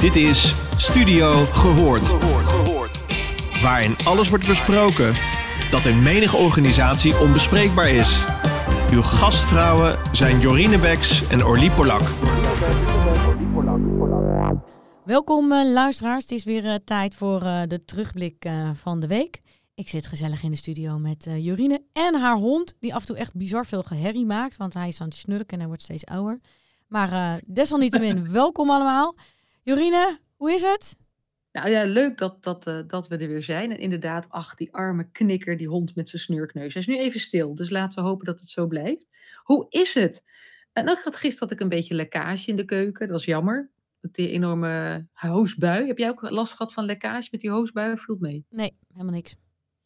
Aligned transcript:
Dit 0.00 0.16
is 0.16 0.54
Studio 0.76 1.44
Gehoord. 1.44 2.08
Waarin 3.62 3.96
alles 3.96 4.28
wordt 4.28 4.46
besproken 4.46 5.16
dat 5.70 5.86
in 5.86 6.02
menige 6.02 6.36
organisatie 6.36 7.18
onbespreekbaar 7.18 7.88
is. 7.88 8.24
Uw 8.92 9.02
gastvrouwen 9.02 9.98
zijn 10.12 10.40
Jorine 10.40 10.78
Beks 10.78 11.28
en 11.28 11.44
Orlie 11.44 11.70
Polak. 11.70 12.00
Welkom 15.04 15.52
uh, 15.52 15.72
luisteraars, 15.72 16.22
het 16.22 16.32
is 16.32 16.44
weer 16.44 16.64
uh, 16.64 16.74
tijd 16.84 17.14
voor 17.14 17.42
uh, 17.42 17.62
de 17.66 17.84
terugblik 17.84 18.48
van 18.72 19.00
de 19.00 19.06
week. 19.06 19.40
Ik 19.74 19.88
zit 19.88 20.06
gezellig 20.06 20.42
in 20.42 20.50
de 20.50 20.56
studio 20.56 20.98
met 20.98 21.28
Jorine 21.36 21.82
en 21.92 22.20
haar 22.20 22.36
hond, 22.36 22.74
die 22.78 22.94
af 22.94 23.00
en 23.00 23.06
toe 23.06 23.16
echt 23.16 23.34
bizar 23.34 23.66
veel 23.66 23.82
geherrie 23.82 24.26
maakt, 24.26 24.56
want 24.56 24.74
hij 24.74 24.88
is 24.88 25.00
aan 25.00 25.08
het 25.08 25.16
snurken 25.16 25.48
en 25.48 25.58
hij 25.58 25.66
wordt 25.66 25.82
steeds 25.82 26.06
ouder. 26.06 26.40
Maar 26.88 27.40
desalniettemin, 27.46 28.32
welkom 28.32 28.70
allemaal. 28.70 29.14
Jorine, 29.70 30.18
hoe 30.36 30.52
is 30.52 30.62
het? 30.62 30.98
Nou 31.52 31.70
ja, 31.70 31.84
leuk 31.84 32.18
dat, 32.18 32.42
dat, 32.42 32.66
uh, 32.66 32.80
dat 32.86 33.08
we 33.08 33.16
er 33.16 33.28
weer 33.28 33.42
zijn. 33.42 33.70
En 33.70 33.78
inderdaad, 33.78 34.28
ach, 34.28 34.54
die 34.54 34.72
arme 34.72 35.10
knikker, 35.10 35.56
die 35.56 35.68
hond 35.68 35.94
met 35.94 36.08
zijn 36.08 36.22
snurkneus. 36.22 36.72
Hij 36.72 36.82
is 36.82 36.88
nu 36.88 36.98
even 36.98 37.20
stil, 37.20 37.54
dus 37.54 37.70
laten 37.70 38.02
we 38.02 38.08
hopen 38.08 38.26
dat 38.26 38.40
het 38.40 38.50
zo 38.50 38.66
blijft. 38.66 39.08
Hoe 39.42 39.66
is 39.68 39.94
het? 39.94 40.24
En 40.72 40.84
nou, 40.84 40.98
gisteren 41.02 41.38
had 41.38 41.50
ik 41.50 41.60
een 41.60 41.68
beetje 41.68 41.94
lekkage 41.94 42.50
in 42.50 42.56
de 42.56 42.64
keuken. 42.64 43.06
Dat 43.06 43.16
was 43.16 43.24
jammer. 43.24 43.70
Met 44.00 44.14
die 44.14 44.30
enorme 44.30 45.06
hoosbui. 45.12 45.86
Heb 45.86 45.98
jij 45.98 46.08
ook 46.08 46.30
last 46.30 46.52
gehad 46.52 46.72
van 46.72 46.84
lekkage 46.84 47.28
met 47.30 47.40
die 47.40 47.50
hoosbui? 47.50 47.96
Viel 47.98 48.16
mee? 48.20 48.44
Nee, 48.48 48.76
helemaal 48.92 49.14
niks. 49.14 49.34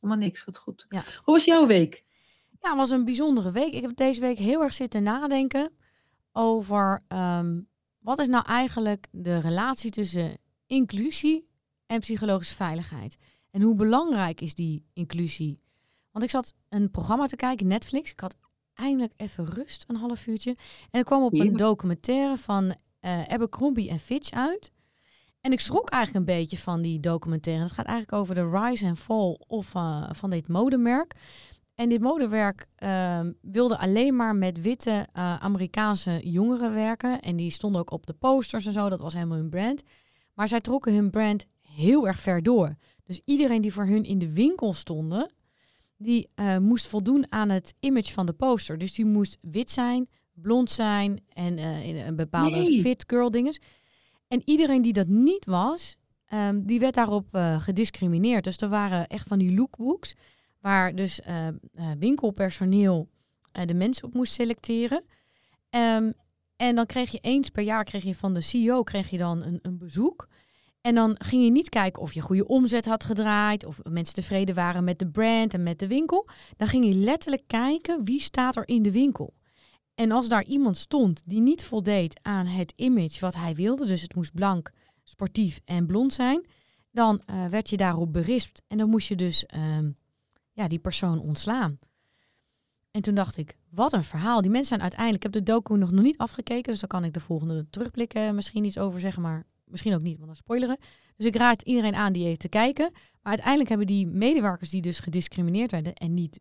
Helemaal 0.00 0.24
niks, 0.24 0.44
wat 0.44 0.56
goed. 0.56 0.86
Ja. 0.88 1.04
Hoe 1.22 1.34
was 1.34 1.44
jouw 1.44 1.66
week? 1.66 2.04
Ja, 2.60 2.68
het 2.68 2.78
was 2.78 2.90
een 2.90 3.04
bijzondere 3.04 3.52
week. 3.52 3.72
Ik 3.72 3.82
heb 3.82 3.96
deze 3.96 4.20
week 4.20 4.38
heel 4.38 4.62
erg 4.62 4.72
zitten 4.72 5.02
nadenken 5.02 5.70
over 6.32 7.02
ehm, 7.08 7.60
wat 8.04 8.18
is 8.18 8.26
nou 8.26 8.44
eigenlijk 8.46 9.06
de 9.10 9.38
relatie 9.38 9.90
tussen 9.90 10.36
inclusie 10.66 11.48
en 11.86 12.00
psychologische 12.00 12.54
veiligheid? 12.54 13.16
En 13.50 13.62
hoe 13.62 13.74
belangrijk 13.74 14.40
is 14.40 14.54
die 14.54 14.86
inclusie? 14.92 15.62
Want 16.10 16.24
ik 16.24 16.30
zat 16.30 16.54
een 16.68 16.90
programma 16.90 17.26
te 17.26 17.36
kijken, 17.36 17.66
Netflix. 17.66 18.10
Ik 18.10 18.20
had 18.20 18.36
eindelijk 18.74 19.12
even 19.16 19.44
rust, 19.44 19.84
een 19.88 19.96
half 19.96 20.26
uurtje. 20.26 20.56
En 20.90 21.00
ik 21.00 21.06
kwam 21.06 21.22
op 21.22 21.32
een 21.32 21.56
documentaire 21.56 22.36
van 22.36 22.64
uh, 22.64 23.28
Abercrombie 23.28 23.90
en 23.90 23.98
Fitch 23.98 24.30
uit. 24.30 24.72
En 25.40 25.52
ik 25.52 25.60
schrok 25.60 25.90
eigenlijk 25.90 26.26
een 26.26 26.36
beetje 26.38 26.58
van 26.58 26.82
die 26.82 27.00
documentaire. 27.00 27.62
Het 27.62 27.72
gaat 27.72 27.86
eigenlijk 27.86 28.18
over 28.20 28.34
de 28.34 28.50
rise 28.50 28.86
and 28.86 28.98
fall 28.98 29.40
of, 29.46 29.74
uh, 29.74 30.10
van 30.12 30.30
dit 30.30 30.48
modemerk. 30.48 31.14
En 31.74 31.88
dit 31.88 32.00
modewerk 32.00 32.66
uh, 32.78 33.20
wilde 33.40 33.78
alleen 33.78 34.16
maar 34.16 34.36
met 34.36 34.60
witte 34.60 34.90
uh, 34.90 35.36
Amerikaanse 35.36 36.20
jongeren 36.30 36.74
werken. 36.74 37.20
En 37.20 37.36
die 37.36 37.50
stonden 37.50 37.80
ook 37.80 37.90
op 37.90 38.06
de 38.06 38.12
posters 38.12 38.66
en 38.66 38.72
zo. 38.72 38.88
Dat 38.88 39.00
was 39.00 39.14
helemaal 39.14 39.38
hun 39.38 39.50
brand. 39.50 39.82
Maar 40.34 40.48
zij 40.48 40.60
trokken 40.60 40.94
hun 40.94 41.10
brand 41.10 41.46
heel 41.60 42.06
erg 42.06 42.20
ver 42.20 42.42
door. 42.42 42.76
Dus 43.04 43.20
iedereen 43.24 43.60
die 43.60 43.72
voor 43.72 43.86
hun 43.86 44.04
in 44.04 44.18
de 44.18 44.32
winkel 44.32 44.72
stonden, 44.72 45.32
die 45.96 46.28
uh, 46.36 46.58
moest 46.58 46.86
voldoen 46.86 47.26
aan 47.28 47.50
het 47.50 47.74
image 47.80 48.12
van 48.12 48.26
de 48.26 48.32
poster. 48.32 48.78
Dus 48.78 48.92
die 48.92 49.04
moest 49.04 49.38
wit 49.40 49.70
zijn, 49.70 50.08
blond 50.32 50.70
zijn 50.70 51.24
en 51.28 51.58
uh, 51.58 51.86
in 51.86 51.96
een 51.96 52.16
bepaalde 52.16 52.56
nee. 52.56 52.80
fit 52.80 53.04
girl 53.06 53.30
dinges. 53.30 53.60
En 54.28 54.42
iedereen 54.44 54.82
die 54.82 54.92
dat 54.92 55.06
niet 55.06 55.44
was, 55.44 55.96
um, 56.32 56.66
die 56.66 56.80
werd 56.80 56.94
daarop 56.94 57.26
gediscrimineerd. 57.58 58.44
Dus 58.44 58.56
er 58.56 58.68
waren 58.68 59.06
echt 59.06 59.28
van 59.28 59.38
die 59.38 59.54
lookbooks 59.54 60.14
waar 60.64 60.94
dus 60.94 61.20
uh, 61.28 61.48
winkelpersoneel 61.98 63.08
uh, 63.58 63.66
de 63.66 63.74
mensen 63.74 64.04
op 64.04 64.14
moest 64.14 64.32
selecteren. 64.32 65.04
Um, 65.70 66.12
en 66.56 66.74
dan 66.74 66.86
kreeg 66.86 67.10
je 67.10 67.18
eens 67.18 67.50
per 67.50 67.62
jaar 67.62 67.84
kreeg 67.84 68.04
je 68.04 68.14
van 68.14 68.34
de 68.34 68.40
CEO 68.40 68.82
kreeg 68.82 69.10
je 69.10 69.18
dan 69.18 69.42
een, 69.42 69.58
een 69.62 69.78
bezoek. 69.78 70.28
En 70.80 70.94
dan 70.94 71.16
ging 71.18 71.44
je 71.44 71.50
niet 71.50 71.68
kijken 71.68 72.02
of 72.02 72.12
je 72.12 72.20
goede 72.20 72.46
omzet 72.46 72.84
had 72.84 73.04
gedraaid, 73.04 73.64
of 73.64 73.80
mensen 73.82 74.14
tevreden 74.14 74.54
waren 74.54 74.84
met 74.84 74.98
de 74.98 75.06
brand 75.06 75.54
en 75.54 75.62
met 75.62 75.78
de 75.78 75.86
winkel. 75.86 76.28
Dan 76.56 76.68
ging 76.68 76.84
je 76.84 76.94
letterlijk 76.94 77.46
kijken 77.46 78.04
wie 78.04 78.20
staat 78.20 78.56
er 78.56 78.68
in 78.68 78.82
de 78.82 78.92
winkel. 78.92 79.34
En 79.94 80.10
als 80.10 80.28
daar 80.28 80.44
iemand 80.44 80.76
stond 80.76 81.22
die 81.24 81.40
niet 81.40 81.64
voldeed 81.64 82.18
aan 82.22 82.46
het 82.46 82.72
image 82.76 83.20
wat 83.20 83.34
hij 83.34 83.54
wilde, 83.54 83.86
dus 83.86 84.02
het 84.02 84.14
moest 84.14 84.34
blank, 84.34 84.70
sportief 85.02 85.60
en 85.64 85.86
blond 85.86 86.12
zijn, 86.12 86.46
dan 86.90 87.22
werd 87.50 87.70
je 87.70 87.76
daarop 87.76 88.12
berispt. 88.12 88.62
En 88.66 88.78
dan 88.78 88.88
moest 88.88 89.08
je 89.08 89.16
dus 89.16 89.44
uh, 89.56 89.78
ja, 90.54 90.68
die 90.68 90.78
persoon 90.78 91.20
ontslaan. 91.20 91.78
En 92.90 93.02
toen 93.02 93.14
dacht 93.14 93.36
ik, 93.36 93.56
wat 93.70 93.92
een 93.92 94.04
verhaal. 94.04 94.40
Die 94.40 94.50
mensen 94.50 94.68
zijn 94.68 94.80
uiteindelijk, 94.80 95.24
ik 95.24 95.32
heb 95.32 95.44
de 95.44 95.52
docu 95.52 95.76
nog, 95.76 95.90
niet 95.90 96.18
afgekeken, 96.18 96.72
dus 96.72 96.80
daar 96.80 96.88
kan 96.88 97.04
ik 97.04 97.12
de 97.12 97.20
volgende 97.20 97.66
terugblikken 97.70 98.34
misschien 98.34 98.64
iets 98.64 98.78
over 98.78 99.00
zeggen, 99.00 99.22
maar 99.22 99.46
misschien 99.64 99.94
ook 99.94 100.02
niet, 100.02 100.14
want 100.14 100.26
dan 100.26 100.36
spoileren. 100.36 100.78
Dus 101.16 101.26
ik 101.26 101.36
raad 101.36 101.62
iedereen 101.62 101.94
aan 101.94 102.12
die 102.12 102.24
heeft 102.24 102.40
te 102.40 102.48
kijken. 102.48 102.90
Maar 102.92 103.32
uiteindelijk 103.32 103.68
hebben 103.68 103.86
die 103.86 104.06
medewerkers 104.06 104.70
die 104.70 104.82
dus 104.82 104.98
gediscrimineerd 104.98 105.70
werden 105.70 105.94
en 105.94 106.14
niet 106.14 106.40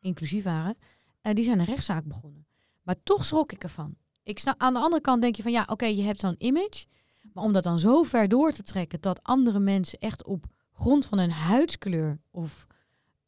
inclusief 0.00 0.44
waren, 0.44 0.76
uh, 1.22 1.34
die 1.34 1.44
zijn 1.44 1.58
een 1.58 1.64
rechtszaak 1.64 2.04
begonnen. 2.04 2.46
Maar 2.82 2.96
toch 3.02 3.24
schrok 3.24 3.52
ik 3.52 3.62
ervan. 3.62 3.96
Ik 4.22 4.38
sta, 4.38 4.54
aan 4.56 4.72
de 4.72 4.80
andere 4.80 5.02
kant 5.02 5.22
denk 5.22 5.34
je 5.34 5.42
van 5.42 5.52
ja, 5.52 5.64
oké, 5.66 5.86
je 5.86 6.02
hebt 6.02 6.20
zo'n 6.20 6.34
image. 6.38 6.86
Maar 7.32 7.44
om 7.44 7.52
dat 7.52 7.62
dan 7.62 7.80
zo 7.80 8.02
ver 8.02 8.28
door 8.28 8.52
te 8.52 8.62
trekken 8.62 9.00
dat 9.00 9.22
andere 9.22 9.58
mensen 9.58 9.98
echt 9.98 10.24
op 10.24 10.46
grond 10.72 11.06
van 11.06 11.18
hun 11.18 11.30
huidskleur 11.30 12.20
of 12.30 12.66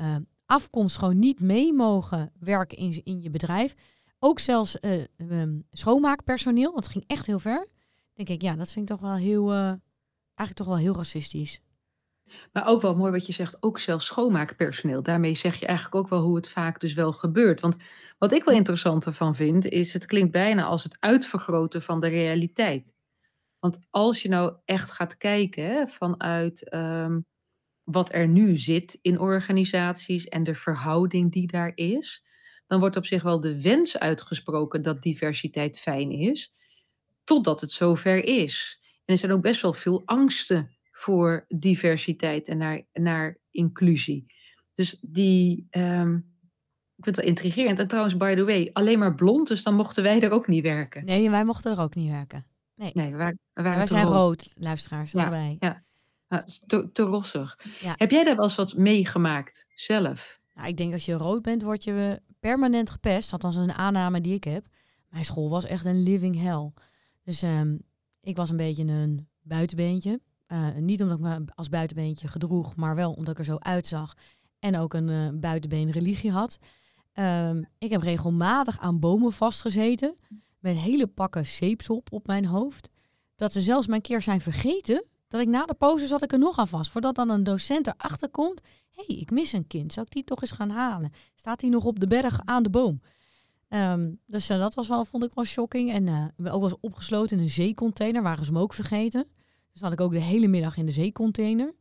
uh, 0.00 0.16
afkomst 0.46 0.96
gewoon 0.96 1.18
niet 1.18 1.40
mee 1.40 1.72
mogen 1.72 2.32
werken 2.38 2.78
in, 2.78 3.00
in 3.04 3.22
je 3.22 3.30
bedrijf. 3.30 3.74
Ook 4.18 4.38
zelfs 4.38 4.76
uh, 4.80 5.04
um, 5.16 5.66
schoonmaakpersoneel, 5.72 6.72
want 6.72 6.84
het 6.84 6.92
ging 6.92 7.04
echt 7.06 7.26
heel 7.26 7.38
ver. 7.38 7.66
Denk 8.14 8.28
ik, 8.28 8.42
ja, 8.42 8.56
dat 8.56 8.72
vind 8.72 8.90
ik 8.90 8.96
toch 8.96 9.08
wel 9.08 9.16
heel, 9.16 9.52
uh, 9.52 9.58
eigenlijk 10.34 10.54
toch 10.54 10.66
wel 10.66 10.76
heel 10.76 10.94
racistisch. 10.94 11.60
Maar 12.52 12.66
ook 12.66 12.82
wel 12.82 12.96
mooi 12.96 13.12
wat 13.12 13.26
je 13.26 13.32
zegt, 13.32 13.62
ook 13.62 13.78
zelfs 13.78 14.06
schoonmaakpersoneel. 14.06 15.02
Daarmee 15.02 15.34
zeg 15.34 15.56
je 15.56 15.66
eigenlijk 15.66 15.96
ook 15.96 16.08
wel 16.08 16.22
hoe 16.22 16.36
het 16.36 16.48
vaak 16.48 16.80
dus 16.80 16.94
wel 16.94 17.12
gebeurt. 17.12 17.60
Want 17.60 17.76
wat 18.18 18.32
ik 18.32 18.44
wel 18.44 18.54
interessant 18.54 19.06
ervan 19.06 19.34
vind, 19.34 19.64
is 19.64 19.92
het 19.92 20.06
klinkt 20.06 20.32
bijna 20.32 20.64
als 20.64 20.82
het 20.82 20.96
uitvergroten 21.00 21.82
van 21.82 22.00
de 22.00 22.08
realiteit. 22.08 22.92
Want 23.58 23.78
als 23.90 24.22
je 24.22 24.28
nou 24.28 24.56
echt 24.64 24.90
gaat 24.90 25.16
kijken 25.16 25.88
vanuit 25.88 26.74
um, 26.74 27.26
wat 27.92 28.12
er 28.12 28.28
nu 28.28 28.58
zit 28.58 28.98
in 29.02 29.20
organisaties 29.20 30.28
en 30.28 30.44
de 30.44 30.54
verhouding 30.54 31.32
die 31.32 31.46
daar 31.46 31.72
is, 31.74 32.24
dan 32.66 32.80
wordt 32.80 32.96
op 32.96 33.06
zich 33.06 33.22
wel 33.22 33.40
de 33.40 33.62
wens 33.62 33.98
uitgesproken 33.98 34.82
dat 34.82 35.02
diversiteit 35.02 35.80
fijn 35.80 36.10
is, 36.10 36.54
totdat 37.24 37.60
het 37.60 37.72
zover 37.72 38.24
is. 38.24 38.80
En 39.04 39.14
er 39.14 39.18
zijn 39.18 39.32
ook 39.32 39.42
best 39.42 39.62
wel 39.62 39.72
veel 39.72 40.02
angsten 40.04 40.76
voor 40.90 41.44
diversiteit 41.48 42.48
en 42.48 42.58
naar, 42.58 42.82
naar 42.92 43.38
inclusie. 43.50 44.26
Dus 44.74 44.98
die, 45.00 45.66
um, 45.70 46.16
ik 46.96 47.04
vind 47.04 47.16
het 47.16 47.16
wel 47.16 47.34
intrigerend. 47.34 47.78
En 47.78 47.86
trouwens, 47.86 48.16
by 48.16 48.34
the 48.34 48.44
way, 48.44 48.70
alleen 48.72 48.98
maar 48.98 49.14
blond, 49.14 49.48
dus 49.48 49.62
dan 49.62 49.74
mochten 49.74 50.02
wij 50.02 50.20
er 50.20 50.30
ook 50.30 50.46
niet 50.46 50.62
werken. 50.62 51.04
Nee, 51.04 51.30
wij 51.30 51.44
mochten 51.44 51.72
er 51.72 51.80
ook 51.82 51.94
niet 51.94 52.10
werken. 52.10 52.46
Nee, 52.74 52.90
nee 52.94 53.14
wij, 53.14 53.86
zijn 53.86 54.04
rood, 54.04 54.14
rood 54.14 54.52
luisteraars, 54.56 55.12
ja, 55.12 55.20
allebei. 55.20 55.56
Ja. 55.58 55.84
Ja, 56.30 56.44
te, 56.66 56.92
te 56.92 57.02
rossig. 57.02 57.58
Ja. 57.80 57.94
Heb 57.96 58.10
jij 58.10 58.24
daar 58.24 58.36
wel 58.36 58.44
eens 58.44 58.54
wat 58.54 58.74
meegemaakt 58.74 59.66
zelf? 59.74 60.38
Nou, 60.54 60.68
ik 60.68 60.76
denk 60.76 60.92
als 60.92 61.04
je 61.04 61.12
rood 61.14 61.42
bent, 61.42 61.62
word 61.62 61.84
je 61.84 62.22
permanent 62.40 62.90
gepest. 62.90 63.32
Althans, 63.32 63.56
een 63.56 63.72
aanname 63.72 64.20
die 64.20 64.34
ik 64.34 64.44
heb. 64.44 64.66
Mijn 65.08 65.24
school 65.24 65.50
was 65.50 65.64
echt 65.64 65.84
een 65.84 66.02
living 66.02 66.40
hell. 66.40 66.72
Dus 67.22 67.42
um, 67.42 67.82
ik 68.20 68.36
was 68.36 68.50
een 68.50 68.56
beetje 68.56 68.84
een 68.84 69.28
buitenbeentje. 69.42 70.20
Uh, 70.48 70.74
niet 70.76 71.02
omdat 71.02 71.18
ik 71.18 71.24
me 71.24 71.44
als 71.54 71.68
buitenbeentje 71.68 72.28
gedroeg, 72.28 72.76
maar 72.76 72.94
wel 72.94 73.12
omdat 73.12 73.32
ik 73.32 73.38
er 73.38 73.44
zo 73.44 73.56
uitzag. 73.58 74.14
En 74.58 74.76
ook 74.76 74.94
een 74.94 75.08
uh, 75.08 75.28
buitenbeen 75.40 75.90
religie 75.90 76.30
had. 76.30 76.58
Um, 77.14 77.66
ik 77.78 77.90
heb 77.90 78.02
regelmatig 78.02 78.78
aan 78.78 79.00
bomen 79.00 79.32
vastgezeten. 79.32 80.14
Met 80.58 80.76
hele 80.76 81.06
pakken 81.06 81.46
zeepsop 81.46 82.12
op 82.12 82.26
mijn 82.26 82.44
hoofd. 82.44 82.90
Dat 83.36 83.52
ze 83.52 83.60
zelfs 83.60 83.86
mijn 83.86 84.00
keer 84.00 84.22
zijn 84.22 84.40
vergeten 84.40 85.04
dat 85.30 85.40
ik 85.40 85.48
na 85.48 85.64
de 85.64 85.74
pauze 85.74 86.06
zat 86.06 86.22
ik 86.22 86.32
er 86.32 86.38
nog 86.38 86.58
aan 86.58 86.68
vast. 86.68 86.90
Voordat 86.90 87.14
dan 87.14 87.30
een 87.30 87.44
docent 87.44 87.86
erachter 87.86 88.28
komt. 88.28 88.60
Hé, 88.90 89.04
hey, 89.06 89.16
ik 89.16 89.30
mis 89.30 89.52
een 89.52 89.66
kind. 89.66 89.92
Zou 89.92 90.06
ik 90.06 90.12
die 90.12 90.24
toch 90.24 90.40
eens 90.42 90.50
gaan 90.50 90.70
halen? 90.70 91.10
Staat 91.34 91.60
hij 91.60 91.70
nog 91.70 91.84
op 91.84 92.00
de 92.00 92.06
berg 92.06 92.40
aan 92.44 92.62
de 92.62 92.70
boom? 92.70 93.00
Um, 93.68 94.20
dus 94.26 94.50
uh, 94.50 94.58
dat 94.58 94.74
was 94.74 94.88
wel, 94.88 95.04
vond 95.04 95.24
ik 95.24 95.34
wel 95.34 95.44
shocking. 95.44 95.92
En 95.92 96.34
we 96.36 96.50
ook 96.50 96.60
was 96.60 96.74
opgesloten 96.80 97.36
in 97.36 97.42
een 97.42 97.50
zeecontainer. 97.50 98.22
Waren 98.22 98.44
ze 98.44 98.52
me 98.52 98.60
ook 98.60 98.74
vergeten. 98.74 99.26
Dus 99.72 99.80
had 99.80 99.92
ik 99.92 100.00
ook 100.00 100.12
de 100.12 100.20
hele 100.20 100.48
middag 100.48 100.76
in 100.76 100.86
de 100.86 100.92
zeecontainer. 100.92 101.74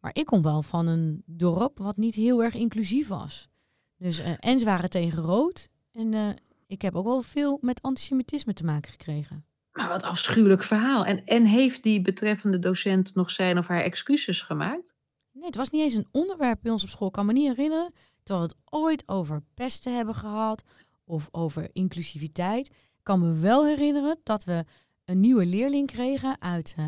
Maar 0.00 0.14
ik 0.14 0.26
kom 0.26 0.42
wel 0.42 0.62
van 0.62 0.86
een 0.86 1.22
dorp 1.26 1.78
wat 1.78 1.96
niet 1.96 2.14
heel 2.14 2.42
erg 2.42 2.54
inclusief 2.54 3.08
was. 3.08 3.48
Dus, 3.96 4.20
uh, 4.20 4.34
en 4.38 4.58
ze 4.58 4.64
waren 4.64 4.90
tegen 4.90 5.22
rood. 5.22 5.68
En 5.92 6.36
ik 6.66 6.82
heb 6.82 6.94
ook 6.94 7.04
wel 7.04 7.22
veel 7.22 7.58
met 7.60 7.82
antisemitisme 7.82 8.52
te 8.52 8.64
maken 8.64 8.90
gekregen. 8.90 9.44
Maar 9.72 9.88
wat 9.88 10.02
afschuwelijk 10.02 10.62
verhaal. 10.62 11.04
En, 11.04 11.24
en 11.24 11.44
heeft 11.44 11.82
die 11.82 12.02
betreffende 12.02 12.58
docent 12.58 13.14
nog 13.14 13.30
zijn 13.30 13.58
of 13.58 13.66
haar 13.66 13.82
excuses 13.82 14.40
gemaakt? 14.40 14.94
Nee, 15.32 15.44
het 15.44 15.56
was 15.56 15.70
niet 15.70 15.82
eens 15.82 15.94
een 15.94 16.08
onderwerp 16.10 16.58
bij 16.62 16.72
ons 16.72 16.82
op 16.82 16.88
school. 16.88 17.06
Ik 17.06 17.12
kan 17.12 17.26
me 17.26 17.32
niet 17.32 17.48
herinneren 17.48 17.92
dat 18.22 18.36
we 18.36 18.42
het 18.42 18.56
ooit 18.64 19.02
over 19.06 19.42
pesten 19.54 19.96
hebben 19.96 20.14
gehad 20.14 20.64
of 21.04 21.28
over 21.30 21.68
inclusiviteit. 21.72 22.66
Ik 22.68 23.02
kan 23.02 23.20
me 23.20 23.40
wel 23.40 23.66
herinneren 23.66 24.18
dat 24.22 24.44
we 24.44 24.64
een 25.04 25.20
nieuwe 25.20 25.46
leerling 25.46 25.86
kregen 25.86 26.40
uit 26.40 26.74
uh, 26.78 26.84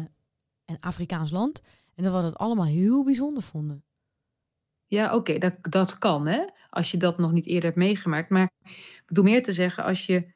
en 0.64 0.76
Afrikaans 0.80 1.30
land. 1.30 1.60
En 1.94 2.02
dat 2.02 2.14
we 2.14 2.20
dat 2.22 2.36
allemaal 2.36 2.66
heel 2.66 3.04
bijzonder 3.04 3.42
vonden. 3.42 3.84
Ja, 4.86 5.14
oké, 5.14 5.38
dat, 5.38 5.54
dat 5.60 5.98
kan, 5.98 6.26
hè? 6.26 6.44
Als 6.70 6.90
je 6.90 6.96
dat 6.96 7.18
nog 7.18 7.32
niet 7.32 7.46
eerder 7.46 7.64
hebt 7.64 7.76
meegemaakt. 7.76 8.30
Maar 8.30 8.52
ik 8.64 9.02
bedoel 9.06 9.24
meer 9.24 9.42
te 9.42 9.52
zeggen, 9.52 9.84
als 9.84 10.06
je, 10.06 10.31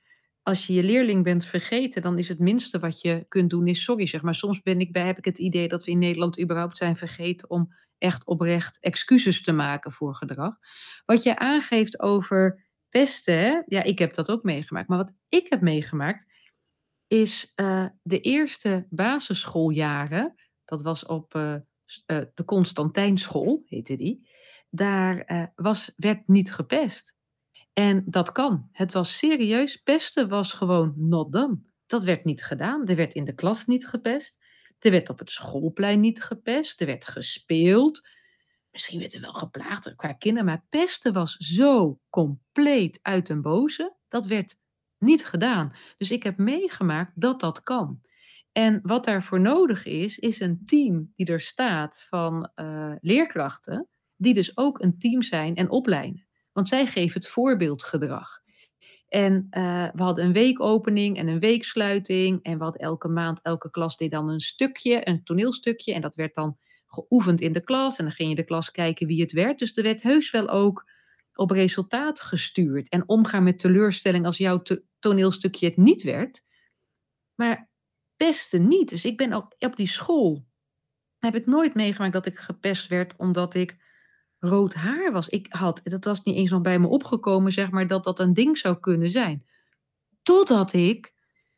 als 0.46 0.66
je 0.66 0.72
je 0.72 0.82
leerling 0.82 1.24
bent 1.24 1.44
vergeten, 1.44 2.02
dan 2.02 2.18
is 2.18 2.28
het 2.28 2.38
minste 2.38 2.78
wat 2.78 3.00
je 3.00 3.24
kunt 3.28 3.50
doen, 3.50 3.66
is 3.66 3.82
sorry 3.82 4.06
zeg. 4.06 4.22
Maar 4.22 4.34
soms 4.34 4.62
ben 4.62 4.80
ik 4.80 4.92
bij, 4.92 5.06
heb 5.06 5.18
ik 5.18 5.24
het 5.24 5.38
idee 5.38 5.68
dat 5.68 5.84
we 5.84 5.90
in 5.90 5.98
Nederland 5.98 6.40
überhaupt 6.40 6.76
zijn 6.76 6.96
vergeten 6.96 7.50
om 7.50 7.74
echt 7.98 8.26
oprecht 8.26 8.78
excuses 8.80 9.42
te 9.42 9.52
maken 9.52 9.92
voor 9.92 10.14
gedrag. 10.14 10.56
Wat 11.04 11.22
je 11.22 11.38
aangeeft 11.38 12.00
over 12.00 12.64
pesten, 12.88 13.64
ja, 13.66 13.82
ik 13.82 13.98
heb 13.98 14.14
dat 14.14 14.30
ook 14.30 14.42
meegemaakt. 14.42 14.88
Maar 14.88 14.98
wat 14.98 15.12
ik 15.28 15.46
heb 15.48 15.60
meegemaakt, 15.60 16.26
is 17.06 17.52
uh, 17.60 17.86
de 18.02 18.20
eerste 18.20 18.86
basisschooljaren, 18.90 20.34
dat 20.64 20.82
was 20.82 21.06
op 21.06 21.34
uh, 21.34 21.52
uh, 21.52 21.58
de 22.34 22.44
Constantijnschool, 22.44 23.62
heette 23.66 23.96
die, 23.96 24.28
daar 24.70 25.52
was, 25.54 25.92
werd 25.96 26.28
niet 26.28 26.52
gepest. 26.52 27.15
En 27.78 28.02
dat 28.06 28.32
kan. 28.32 28.68
Het 28.72 28.92
was 28.92 29.16
serieus. 29.16 29.76
Pesten 29.76 30.28
was 30.28 30.52
gewoon 30.52 30.94
not 30.96 31.32
done. 31.32 31.58
Dat 31.86 32.04
werd 32.04 32.24
niet 32.24 32.44
gedaan. 32.44 32.86
Er 32.86 32.96
werd 32.96 33.14
in 33.14 33.24
de 33.24 33.34
klas 33.34 33.66
niet 33.66 33.86
gepest. 33.86 34.44
Er 34.78 34.90
werd 34.90 35.08
op 35.08 35.18
het 35.18 35.30
schoolplein 35.30 36.00
niet 36.00 36.22
gepest. 36.22 36.80
Er 36.80 36.86
werd 36.86 37.06
gespeeld. 37.06 38.08
Misschien 38.70 38.98
werd 38.98 39.14
er 39.14 39.20
wel 39.20 39.32
geplaagd 39.32 39.94
qua 39.96 40.12
kinderen. 40.12 40.46
Maar 40.46 40.66
pesten 40.68 41.12
was 41.12 41.36
zo 41.36 42.00
compleet 42.10 42.98
uit 43.02 43.28
een 43.28 43.42
boze. 43.42 43.96
Dat 44.08 44.26
werd 44.26 44.56
niet 44.98 45.26
gedaan. 45.26 45.76
Dus 45.96 46.10
ik 46.10 46.22
heb 46.22 46.38
meegemaakt 46.38 47.12
dat 47.14 47.40
dat 47.40 47.62
kan. 47.62 48.00
En 48.52 48.80
wat 48.82 49.04
daarvoor 49.04 49.40
nodig 49.40 49.84
is, 49.84 50.18
is 50.18 50.40
een 50.40 50.60
team 50.64 51.12
die 51.16 51.26
er 51.26 51.40
staat 51.40 52.06
van 52.08 52.50
uh, 52.54 52.94
leerkrachten, 53.00 53.88
die 54.16 54.34
dus 54.34 54.56
ook 54.56 54.80
een 54.82 54.98
team 54.98 55.22
zijn 55.22 55.54
en 55.54 55.70
opleiden. 55.70 56.25
Want 56.56 56.68
zij 56.68 56.86
geven 56.86 57.20
het 57.20 57.28
voorbeeldgedrag. 57.28 58.40
En 59.08 59.46
uh, 59.50 59.88
we 59.94 60.02
hadden 60.02 60.24
een 60.24 60.32
weekopening 60.32 61.16
en 61.16 61.28
een 61.28 61.40
weeksluiting. 61.40 62.42
En 62.42 62.58
we 62.58 62.64
hadden 62.64 62.82
elke 62.82 63.08
maand, 63.08 63.42
elke 63.42 63.70
klas 63.70 63.96
deed 63.96 64.10
dan 64.10 64.28
een 64.28 64.40
stukje, 64.40 65.08
een 65.08 65.24
toneelstukje. 65.24 65.94
En 65.94 66.00
dat 66.00 66.14
werd 66.14 66.34
dan 66.34 66.58
geoefend 66.86 67.40
in 67.40 67.52
de 67.52 67.64
klas. 67.64 67.98
En 67.98 68.04
dan 68.04 68.14
ging 68.14 68.28
je 68.28 68.34
de 68.34 68.44
klas 68.44 68.70
kijken 68.70 69.06
wie 69.06 69.20
het 69.20 69.32
werd. 69.32 69.58
Dus 69.58 69.76
er 69.76 69.82
werd 69.82 70.02
heus 70.02 70.30
wel 70.30 70.48
ook 70.48 70.90
op 71.34 71.50
resultaat 71.50 72.20
gestuurd. 72.20 72.88
En 72.88 73.08
omgaan 73.08 73.42
met 73.42 73.58
teleurstelling 73.58 74.26
als 74.26 74.36
jouw 74.36 74.62
toneelstukje 74.98 75.66
het 75.66 75.76
niet 75.76 76.02
werd. 76.02 76.42
Maar 77.34 77.70
pesten 78.16 78.68
niet. 78.68 78.88
Dus 78.88 79.04
ik 79.04 79.16
ben 79.16 79.32
ook 79.32 79.54
op 79.58 79.76
die 79.76 79.88
school. 79.88 80.46
Heb 81.18 81.34
ik 81.34 81.46
nooit 81.46 81.74
meegemaakt 81.74 82.12
dat 82.12 82.26
ik 82.26 82.38
gepest 82.38 82.88
werd 82.88 83.16
omdat 83.16 83.54
ik 83.54 83.84
rood 84.38 84.74
haar 84.74 85.12
was. 85.12 85.28
Ik 85.28 85.46
had, 85.48 85.80
dat 85.84 86.04
was 86.04 86.22
niet 86.22 86.36
eens 86.36 86.50
nog 86.50 86.60
bij 86.62 86.78
me 86.78 86.86
opgekomen, 86.86 87.52
zeg 87.52 87.70
maar, 87.70 87.86
dat 87.86 88.04
dat 88.04 88.18
een 88.18 88.34
ding 88.34 88.58
zou 88.58 88.80
kunnen 88.80 89.10
zijn. 89.10 89.46
Totdat 90.22 90.72
ik 90.72 91.14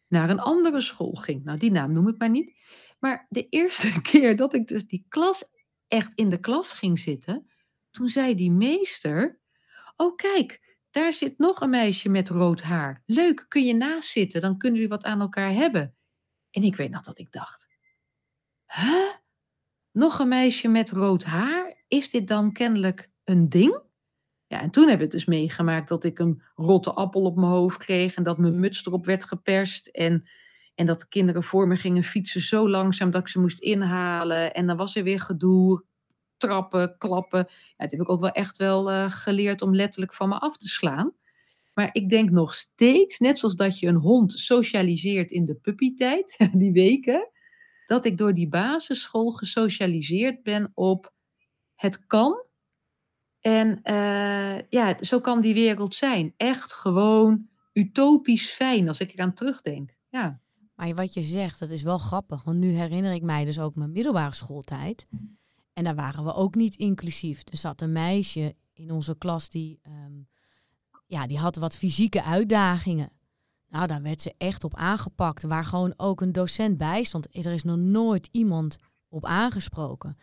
naar 0.08 0.30
een 0.30 0.40
andere 0.40 0.80
school 0.80 1.14
ging. 1.14 1.44
Nou, 1.44 1.58
die 1.58 1.70
naam 1.70 1.92
noem 1.92 2.08
ik 2.08 2.18
maar 2.18 2.30
niet. 2.30 2.56
Maar 2.98 3.26
de 3.28 3.48
eerste 3.58 4.00
keer 4.02 4.36
dat 4.36 4.54
ik 4.54 4.66
dus 4.66 4.86
die 4.86 5.06
klas 5.08 5.44
echt 5.88 6.12
in 6.14 6.30
de 6.30 6.40
klas 6.40 6.72
ging 6.72 6.98
zitten, 6.98 7.50
toen 7.90 8.08
zei 8.08 8.34
die 8.34 8.50
meester: 8.50 9.40
Oh, 9.96 10.16
kijk, 10.16 10.76
daar 10.90 11.12
zit 11.12 11.38
nog 11.38 11.60
een 11.60 11.70
meisje 11.70 12.08
met 12.08 12.28
rood 12.28 12.62
haar. 12.62 13.02
Leuk, 13.06 13.46
kun 13.48 13.66
je 13.66 13.74
naast 13.74 14.08
zitten, 14.08 14.40
dan 14.40 14.58
kunnen 14.58 14.78
jullie 14.80 14.94
wat 14.94 15.04
aan 15.04 15.20
elkaar 15.20 15.52
hebben. 15.52 15.96
En 16.50 16.62
ik 16.62 16.76
weet 16.76 16.90
nog 16.90 17.02
dat 17.02 17.18
ik 17.18 17.32
dacht: 17.32 17.68
Huh? 18.66 19.12
Nog 19.92 20.18
een 20.18 20.28
meisje 20.28 20.68
met 20.68 20.90
rood 20.90 21.24
haar? 21.24 21.77
Is 21.88 22.10
dit 22.10 22.28
dan 22.28 22.52
kennelijk 22.52 23.10
een 23.24 23.48
ding? 23.48 23.80
Ja, 24.46 24.60
en 24.60 24.70
toen 24.70 24.88
heb 24.88 25.00
ik 25.00 25.10
dus 25.10 25.24
meegemaakt 25.24 25.88
dat 25.88 26.04
ik 26.04 26.18
een 26.18 26.42
rotte 26.54 26.92
appel 26.92 27.22
op 27.22 27.36
mijn 27.36 27.50
hoofd 27.50 27.78
kreeg 27.78 28.14
en 28.14 28.22
dat 28.22 28.38
mijn 28.38 28.60
muts 28.60 28.86
erop 28.86 29.04
werd 29.04 29.24
geperst. 29.24 29.86
En, 29.86 30.28
en 30.74 30.86
dat 30.86 31.00
de 31.00 31.08
kinderen 31.08 31.42
voor 31.42 31.68
me 31.68 31.76
gingen 31.76 32.02
fietsen 32.02 32.40
zo 32.40 32.68
langzaam 32.68 33.10
dat 33.10 33.20
ik 33.20 33.28
ze 33.28 33.40
moest 33.40 33.58
inhalen. 33.58 34.54
En 34.54 34.66
dan 34.66 34.76
was 34.76 34.96
er 34.96 35.02
weer 35.02 35.20
gedoe 35.20 35.84
trappen, 36.36 36.98
klappen. 36.98 37.46
Ja, 37.48 37.74
dat 37.76 37.90
heb 37.90 38.00
ik 38.00 38.08
ook 38.08 38.20
wel 38.20 38.30
echt 38.30 38.56
wel 38.56 38.90
uh, 38.90 39.10
geleerd 39.10 39.62
om 39.62 39.74
letterlijk 39.74 40.14
van 40.14 40.28
me 40.28 40.38
af 40.38 40.56
te 40.56 40.68
slaan. 40.68 41.12
Maar 41.74 41.88
ik 41.92 42.10
denk 42.10 42.30
nog 42.30 42.54
steeds, 42.54 43.18
net 43.18 43.38
zoals 43.38 43.54
dat 43.54 43.78
je 43.78 43.86
een 43.86 43.94
hond 43.94 44.32
socialiseert 44.32 45.30
in 45.30 45.44
de 45.44 45.54
puppytijd, 45.54 46.36
die 46.52 46.72
weken, 46.72 47.30
dat 47.86 48.04
ik 48.04 48.18
door 48.18 48.34
die 48.34 48.48
basisschool 48.48 49.30
gesocialiseerd 49.30 50.42
ben 50.42 50.70
op 50.74 51.12
het 51.78 52.06
kan. 52.06 52.44
En 53.40 53.80
uh, 53.84 54.60
ja, 54.68 54.96
zo 55.00 55.20
kan 55.20 55.40
die 55.40 55.54
wereld 55.54 55.94
zijn. 55.94 56.34
Echt 56.36 56.72
gewoon 56.72 57.48
utopisch 57.72 58.50
fijn 58.50 58.88
als 58.88 59.00
ik 59.00 59.12
eraan 59.12 59.34
terugdenk. 59.34 59.96
Ja. 60.08 60.40
Maar 60.74 60.94
wat 60.94 61.14
je 61.14 61.22
zegt, 61.22 61.58
dat 61.58 61.70
is 61.70 61.82
wel 61.82 61.98
grappig. 61.98 62.42
Want 62.42 62.58
nu 62.58 62.68
herinner 62.68 63.12
ik 63.12 63.22
mij 63.22 63.44
dus 63.44 63.58
ook 63.58 63.74
mijn 63.74 63.92
middelbare 63.92 64.34
schooltijd. 64.34 65.06
En 65.72 65.84
daar 65.84 65.94
waren 65.94 66.24
we 66.24 66.34
ook 66.34 66.54
niet 66.54 66.76
inclusief. 66.76 67.42
Er 67.44 67.56
zat 67.56 67.80
een 67.80 67.92
meisje 67.92 68.54
in 68.72 68.90
onze 68.90 69.18
klas 69.18 69.48
die, 69.48 69.80
um, 69.86 70.28
ja, 71.06 71.26
die 71.26 71.38
had 71.38 71.56
wat 71.56 71.76
fysieke 71.76 72.22
uitdagingen. 72.22 73.10
Nou, 73.68 73.86
daar 73.86 74.02
werd 74.02 74.22
ze 74.22 74.34
echt 74.38 74.64
op 74.64 74.74
aangepakt. 74.74 75.42
Waar 75.42 75.64
gewoon 75.64 75.94
ook 75.96 76.20
een 76.20 76.32
docent 76.32 76.78
bij 76.78 77.02
stond. 77.02 77.36
Er 77.36 77.52
is 77.52 77.62
nog 77.62 77.76
nooit 77.76 78.28
iemand 78.30 78.76
op 79.08 79.24
aangesproken. 79.24 80.16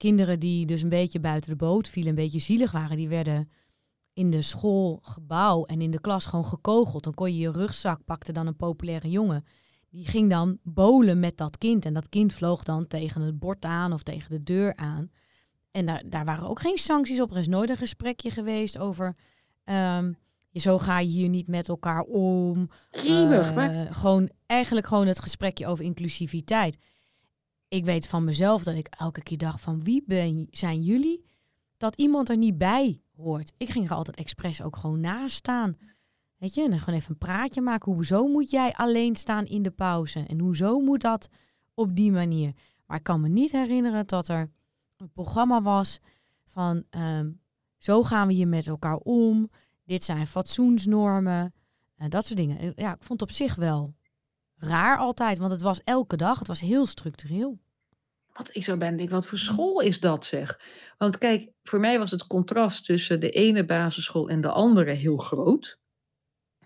Kinderen 0.00 0.40
die 0.40 0.66
dus 0.66 0.82
een 0.82 0.88
beetje 0.88 1.20
buiten 1.20 1.50
de 1.50 1.56
boot 1.56 1.88
vielen, 1.88 2.10
een 2.10 2.14
beetje 2.14 2.38
zielig 2.38 2.70
waren, 2.70 2.96
die 2.96 3.08
werden 3.08 3.50
in 4.12 4.30
de 4.30 4.42
schoolgebouw 4.42 5.64
en 5.64 5.80
in 5.80 5.90
de 5.90 6.00
klas 6.00 6.26
gewoon 6.26 6.44
gekogeld. 6.44 7.04
Dan 7.04 7.14
kon 7.14 7.32
je 7.32 7.38
je 7.38 7.52
rugzak, 7.52 8.04
pakte 8.04 8.32
dan 8.32 8.46
een 8.46 8.56
populaire 8.56 9.10
jongen 9.10 9.44
die 9.90 10.06
ging 10.06 10.30
dan 10.30 10.58
bolen 10.62 11.20
met 11.20 11.36
dat 11.36 11.58
kind. 11.58 11.84
En 11.84 11.94
dat 11.94 12.08
kind 12.08 12.34
vloog 12.34 12.62
dan 12.62 12.86
tegen 12.86 13.20
het 13.20 13.38
bord 13.38 13.64
aan 13.64 13.92
of 13.92 14.02
tegen 14.02 14.30
de 14.30 14.42
deur 14.42 14.76
aan. 14.76 15.10
En 15.70 15.86
daar, 15.86 16.02
daar 16.06 16.24
waren 16.24 16.48
ook 16.48 16.60
geen 16.60 16.78
sancties 16.78 17.20
op. 17.20 17.30
Er 17.30 17.36
is 17.36 17.48
nooit 17.48 17.70
een 17.70 17.76
gesprekje 17.76 18.30
geweest 18.30 18.78
over. 18.78 19.16
Um, 19.64 20.16
zo 20.52 20.78
ga 20.78 20.98
je 20.98 21.08
hier 21.08 21.28
niet 21.28 21.48
met 21.48 21.68
elkaar 21.68 22.02
om. 22.02 22.68
Kriebig, 22.90 23.48
uh, 23.48 23.54
maar... 23.54 23.94
Gewoon, 23.94 24.30
eigenlijk 24.46 24.86
gewoon 24.86 25.06
het 25.06 25.18
gesprekje 25.18 25.66
over 25.66 25.84
inclusiviteit. 25.84 26.76
Ik 27.70 27.84
weet 27.84 28.08
van 28.08 28.24
mezelf 28.24 28.62
dat 28.62 28.74
ik 28.74 28.86
elke 28.86 29.22
keer 29.22 29.38
dacht 29.38 29.60
van 29.60 29.84
wie 29.84 30.02
ben, 30.06 30.46
zijn 30.50 30.82
jullie? 30.82 31.24
Dat 31.76 31.96
iemand 31.96 32.28
er 32.28 32.36
niet 32.36 32.58
bij 32.58 33.02
hoort. 33.16 33.52
Ik 33.56 33.70
ging 33.70 33.84
er 33.84 33.94
altijd 33.94 34.16
expres 34.16 34.62
ook 34.62 34.76
gewoon 34.76 35.00
naast 35.00 35.34
staan. 35.34 35.76
Weet 36.36 36.54
je, 36.54 36.62
en 36.62 36.78
gewoon 36.78 36.98
even 36.98 37.10
een 37.10 37.18
praatje 37.18 37.60
maken. 37.60 37.92
Hoezo 37.92 38.26
moet 38.26 38.50
jij 38.50 38.72
alleen 38.72 39.16
staan 39.16 39.46
in 39.46 39.62
de 39.62 39.70
pauze? 39.70 40.20
En 40.20 40.40
hoezo 40.40 40.78
moet 40.78 41.00
dat 41.00 41.28
op 41.74 41.96
die 41.96 42.12
manier? 42.12 42.52
Maar 42.86 42.96
ik 42.96 43.02
kan 43.02 43.20
me 43.20 43.28
niet 43.28 43.52
herinneren 43.52 44.06
dat 44.06 44.28
er 44.28 44.50
een 44.96 45.12
programma 45.12 45.62
was 45.62 46.00
van 46.44 46.84
um, 46.90 47.40
zo 47.78 48.02
gaan 48.02 48.26
we 48.26 48.32
hier 48.32 48.48
met 48.48 48.66
elkaar 48.66 48.96
om. 48.96 49.50
Dit 49.84 50.04
zijn 50.04 50.26
fatsoensnormen. 50.26 51.54
En 51.96 52.10
dat 52.10 52.26
soort 52.26 52.38
dingen. 52.38 52.72
Ja, 52.76 52.94
ik 52.94 53.02
vond 53.02 53.22
op 53.22 53.30
zich 53.30 53.54
wel 53.54 53.94
raar 54.60 54.98
altijd, 54.98 55.38
want 55.38 55.50
het 55.50 55.62
was 55.62 55.80
elke 55.84 56.16
dag. 56.16 56.38
Het 56.38 56.48
was 56.48 56.60
heel 56.60 56.86
structureel. 56.86 57.58
Wat 58.32 58.50
ik 58.52 58.64
zo 58.64 58.76
ben, 58.76 58.96
denk, 58.96 59.10
wat 59.10 59.26
voor 59.26 59.38
school 59.38 59.80
is 59.80 60.00
dat 60.00 60.24
zeg? 60.24 60.60
Want 60.98 61.18
kijk, 61.18 61.50
voor 61.62 61.80
mij 61.80 61.98
was 61.98 62.10
het 62.10 62.26
contrast 62.26 62.84
tussen 62.84 63.20
de 63.20 63.30
ene 63.30 63.64
basisschool 63.64 64.28
en 64.28 64.40
de 64.40 64.50
andere 64.50 64.90
heel 64.90 65.16
groot. 65.16 65.78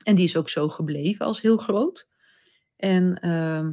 En 0.02 0.14
die 0.16 0.24
is 0.24 0.36
ook 0.36 0.48
zo 0.48 0.68
gebleven 0.68 1.26
als 1.26 1.40
heel 1.40 1.56
groot. 1.56 2.08
En 2.76 3.18
uh, 3.24 3.68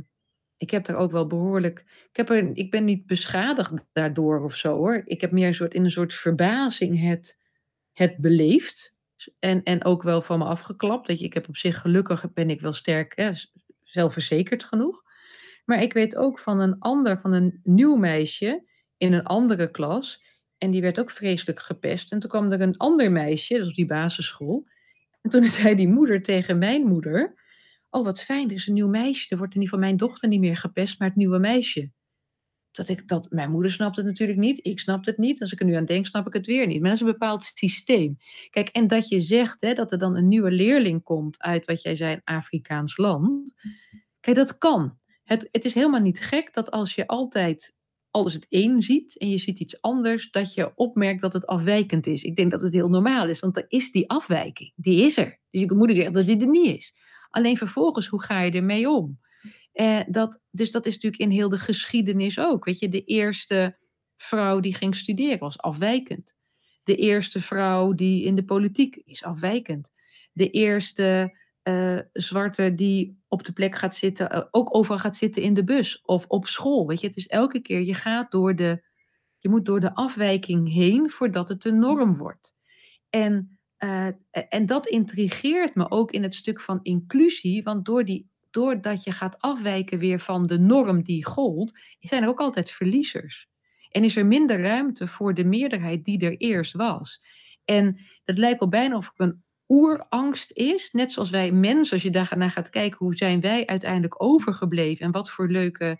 ik 0.57 0.71
heb 0.71 0.85
daar 0.85 0.95
ook 0.95 1.11
wel 1.11 1.27
behoorlijk. 1.27 1.79
Ik, 2.09 2.17
heb 2.17 2.29
er, 2.29 2.49
ik 2.53 2.71
ben 2.71 2.85
niet 2.85 3.05
beschadigd 3.05 3.73
daardoor 3.91 4.43
of 4.43 4.55
zo 4.55 4.75
hoor. 4.75 5.01
Ik 5.05 5.21
heb 5.21 5.31
meer 5.31 5.47
een 5.47 5.53
soort, 5.53 5.73
in 5.73 5.83
een 5.83 5.91
soort 5.91 6.13
verbazing 6.13 7.01
het, 7.01 7.39
het 7.91 8.17
beleefd. 8.17 8.93
En, 9.39 9.63
en 9.63 9.83
ook 9.83 10.03
wel 10.03 10.21
van 10.21 10.39
me 10.39 10.45
afgeklapt. 10.45 11.07
Weet 11.07 11.19
je, 11.19 11.25
ik 11.25 11.33
heb 11.33 11.47
op 11.47 11.57
zich 11.57 11.81
gelukkig 11.81 12.33
ben 12.33 12.49
ik 12.49 12.61
wel 12.61 12.73
sterk, 12.73 13.15
hè, 13.15 13.31
zelfverzekerd 13.91 14.63
genoeg. 14.63 15.03
Maar 15.65 15.81
ik 15.81 15.93
weet 15.93 16.15
ook 16.15 16.39
van 16.39 16.59
een 16.59 16.79
ander, 16.79 17.19
van 17.21 17.33
een 17.33 17.59
nieuw 17.63 17.95
meisje 17.95 18.63
in 18.97 19.13
een 19.13 19.23
andere 19.23 19.71
klas. 19.71 20.23
En 20.57 20.71
die 20.71 20.81
werd 20.81 20.99
ook 20.99 21.11
vreselijk 21.11 21.59
gepest. 21.59 22.11
En 22.11 22.19
toen 22.19 22.29
kwam 22.29 22.51
er 22.51 22.61
een 22.61 22.77
ander 22.77 23.11
meisje, 23.11 23.57
dus 23.57 23.67
op 23.67 23.73
die 23.73 23.85
basisschool. 23.85 24.67
En 25.21 25.29
toen 25.29 25.43
zei 25.59 25.75
die 25.75 25.87
moeder 25.87 26.21
tegen 26.23 26.57
mijn 26.57 26.87
moeder: 26.87 27.35
Oh, 27.89 28.03
wat 28.03 28.21
fijn, 28.21 28.49
er 28.49 28.55
is 28.55 28.67
een 28.67 28.73
nieuw 28.73 28.87
meisje. 28.87 29.27
Er 29.29 29.37
wordt 29.37 29.55
in 29.55 29.61
ieder 29.61 29.73
geval 29.73 29.89
mijn 29.89 29.97
dochter 29.97 30.29
niet 30.29 30.39
meer 30.39 30.57
gepest, 30.57 30.99
maar 30.99 31.07
het 31.07 31.17
nieuwe 31.17 31.39
meisje. 31.39 31.91
Dat 32.71 32.89
ik 32.89 33.07
dat, 33.07 33.27
mijn 33.29 33.51
moeder 33.51 33.71
snapt 33.71 33.95
het 33.95 34.05
natuurlijk 34.05 34.39
niet, 34.39 34.65
ik 34.65 34.79
snap 34.79 35.05
het 35.05 35.17
niet. 35.17 35.41
Als 35.41 35.51
ik 35.51 35.59
er 35.59 35.65
nu 35.65 35.73
aan 35.73 35.85
denk, 35.85 36.05
snap 36.05 36.27
ik 36.27 36.33
het 36.33 36.45
weer 36.45 36.67
niet. 36.67 36.81
Maar 36.81 36.89
dat 36.89 37.01
is 37.01 37.05
een 37.05 37.11
bepaald 37.11 37.51
systeem. 37.53 38.17
Kijk, 38.49 38.67
en 38.67 38.87
dat 38.87 39.07
je 39.07 39.19
zegt 39.19 39.61
hè, 39.61 39.73
dat 39.73 39.91
er 39.91 39.99
dan 39.99 40.15
een 40.15 40.27
nieuwe 40.27 40.51
leerling 40.51 41.03
komt 41.03 41.41
uit 41.41 41.65
wat 41.65 41.81
jij 41.81 41.95
zei, 41.95 42.13
een 42.13 42.21
Afrikaans 42.23 42.97
land. 42.97 43.53
Kijk, 44.19 44.35
dat 44.35 44.57
kan. 44.57 44.97
het, 45.23 45.47
het 45.51 45.65
is 45.65 45.73
helemaal 45.73 46.01
niet 46.01 46.19
gek 46.19 46.53
dat 46.53 46.71
als 46.71 46.95
je 46.95 47.07
altijd 47.07 47.75
alles 48.11 48.33
het 48.33 48.45
één 48.49 48.81
ziet 48.81 49.17
en 49.17 49.29
je 49.29 49.37
ziet 49.37 49.59
iets 49.59 49.81
anders, 49.81 50.31
dat 50.31 50.53
je 50.53 50.71
opmerkt 50.75 51.21
dat 51.21 51.33
het 51.33 51.45
afwijkend 51.45 52.07
is. 52.07 52.23
Ik 52.23 52.35
denk 52.35 52.51
dat 52.51 52.61
het 52.61 52.73
heel 52.73 52.89
normaal 52.89 53.27
is, 53.27 53.39
want 53.39 53.57
er 53.57 53.65
is 53.67 53.91
die 53.91 54.09
afwijking. 54.09 54.73
Die 54.75 55.03
is 55.03 55.17
er. 55.17 55.39
Dus 55.49 55.61
ik 55.61 55.73
moet 55.73 55.91
zeggen 55.91 56.13
dat 56.13 56.25
die 56.25 56.39
er 56.39 56.49
niet 56.49 56.75
is. 56.77 56.93
Alleen 57.29 57.57
vervolgens, 57.57 58.07
hoe 58.07 58.21
ga 58.21 58.41
je 58.41 58.51
ermee 58.51 58.89
om? 58.89 59.19
Eh, 59.71 59.99
dat, 60.07 60.39
dus 60.49 60.71
dat 60.71 60.85
is 60.85 60.93
natuurlijk 60.93 61.21
in 61.21 61.29
heel 61.29 61.49
de 61.49 61.57
geschiedenis 61.57 62.39
ook. 62.39 62.65
Weet 62.65 62.79
je, 62.79 62.89
de 62.89 63.03
eerste 63.03 63.77
vrouw 64.17 64.59
die 64.59 64.75
ging 64.75 64.95
studeren 64.95 65.39
was 65.39 65.57
afwijkend. 65.57 66.35
De 66.83 66.95
eerste 66.95 67.41
vrouw 67.41 67.93
die 67.93 68.23
in 68.23 68.35
de 68.35 68.45
politiek 68.45 68.95
is 68.95 69.23
afwijkend. 69.23 69.91
De 70.33 70.49
eerste 70.49 71.37
uh, 71.63 71.99
zwarte 72.13 72.75
die 72.75 73.21
op 73.27 73.43
de 73.43 73.53
plek 73.53 73.75
gaat 73.75 73.95
zitten, 73.95 74.35
uh, 74.35 74.41
ook 74.51 74.75
overal 74.75 74.99
gaat 74.99 75.15
zitten 75.15 75.41
in 75.41 75.53
de 75.53 75.63
bus 75.63 76.01
of 76.01 76.25
op 76.27 76.47
school. 76.47 76.87
Weet 76.87 77.01
je, 77.01 77.07
het 77.07 77.17
is 77.17 77.27
elke 77.27 77.59
keer, 77.59 77.81
je 77.81 77.93
gaat 77.93 78.31
door 78.31 78.55
de, 78.55 78.83
je 79.39 79.49
moet 79.49 79.65
door 79.65 79.79
de 79.79 79.95
afwijking 79.95 80.73
heen 80.73 81.09
voordat 81.09 81.49
het 81.49 81.61
de 81.61 81.71
norm 81.71 82.17
wordt. 82.17 82.55
En, 83.09 83.59
uh, 83.79 84.07
en 84.31 84.65
dat 84.65 84.87
intrigeert 84.87 85.75
me 85.75 85.91
ook 85.91 86.11
in 86.11 86.23
het 86.23 86.35
stuk 86.35 86.61
van 86.61 86.79
inclusie, 86.81 87.63
want 87.63 87.85
door 87.85 88.05
die, 88.05 88.30
doordat 88.51 89.03
je 89.03 89.11
gaat 89.11 89.41
afwijken 89.41 89.99
weer 89.99 90.19
van 90.19 90.47
de 90.47 90.59
norm 90.59 91.03
die 91.03 91.25
gold, 91.25 91.79
zijn 91.99 92.23
er 92.23 92.29
ook 92.29 92.39
altijd 92.39 92.71
verliezers. 92.71 93.49
En 93.89 94.03
is 94.03 94.15
er 94.15 94.25
minder 94.25 94.61
ruimte 94.61 95.07
voor 95.07 95.33
de 95.33 95.43
meerderheid 95.43 96.05
die 96.05 96.25
er 96.25 96.37
eerst 96.37 96.73
was. 96.73 97.23
En 97.65 97.99
dat 98.23 98.37
lijkt 98.37 98.59
wel 98.59 98.69
bijna 98.69 98.97
of 98.97 99.05
ik 99.05 99.13
een 99.15 99.43
oerangst 99.67 100.51
is. 100.51 100.91
Net 100.91 101.11
zoals 101.11 101.29
wij 101.29 101.51
mensen, 101.51 101.93
als 101.93 102.03
je 102.03 102.09
daarnaar 102.09 102.51
gaat 102.51 102.69
kijken, 102.69 102.97
hoe 102.97 103.15
zijn 103.15 103.41
wij 103.41 103.65
uiteindelijk 103.65 104.23
overgebleven 104.23 105.05
en 105.05 105.11
wat 105.11 105.31
voor 105.31 105.47
leuke 105.47 105.99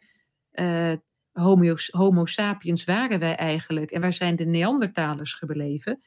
uh, 0.51 0.93
homo, 1.31 1.75
homo, 1.87 2.25
sapiens 2.25 2.83
waren 2.83 3.19
wij 3.19 3.35
eigenlijk 3.35 3.91
en 3.91 4.01
waar 4.01 4.13
zijn 4.13 4.35
de 4.35 4.45
Neandertalers 4.45 5.33
gebleven. 5.33 6.01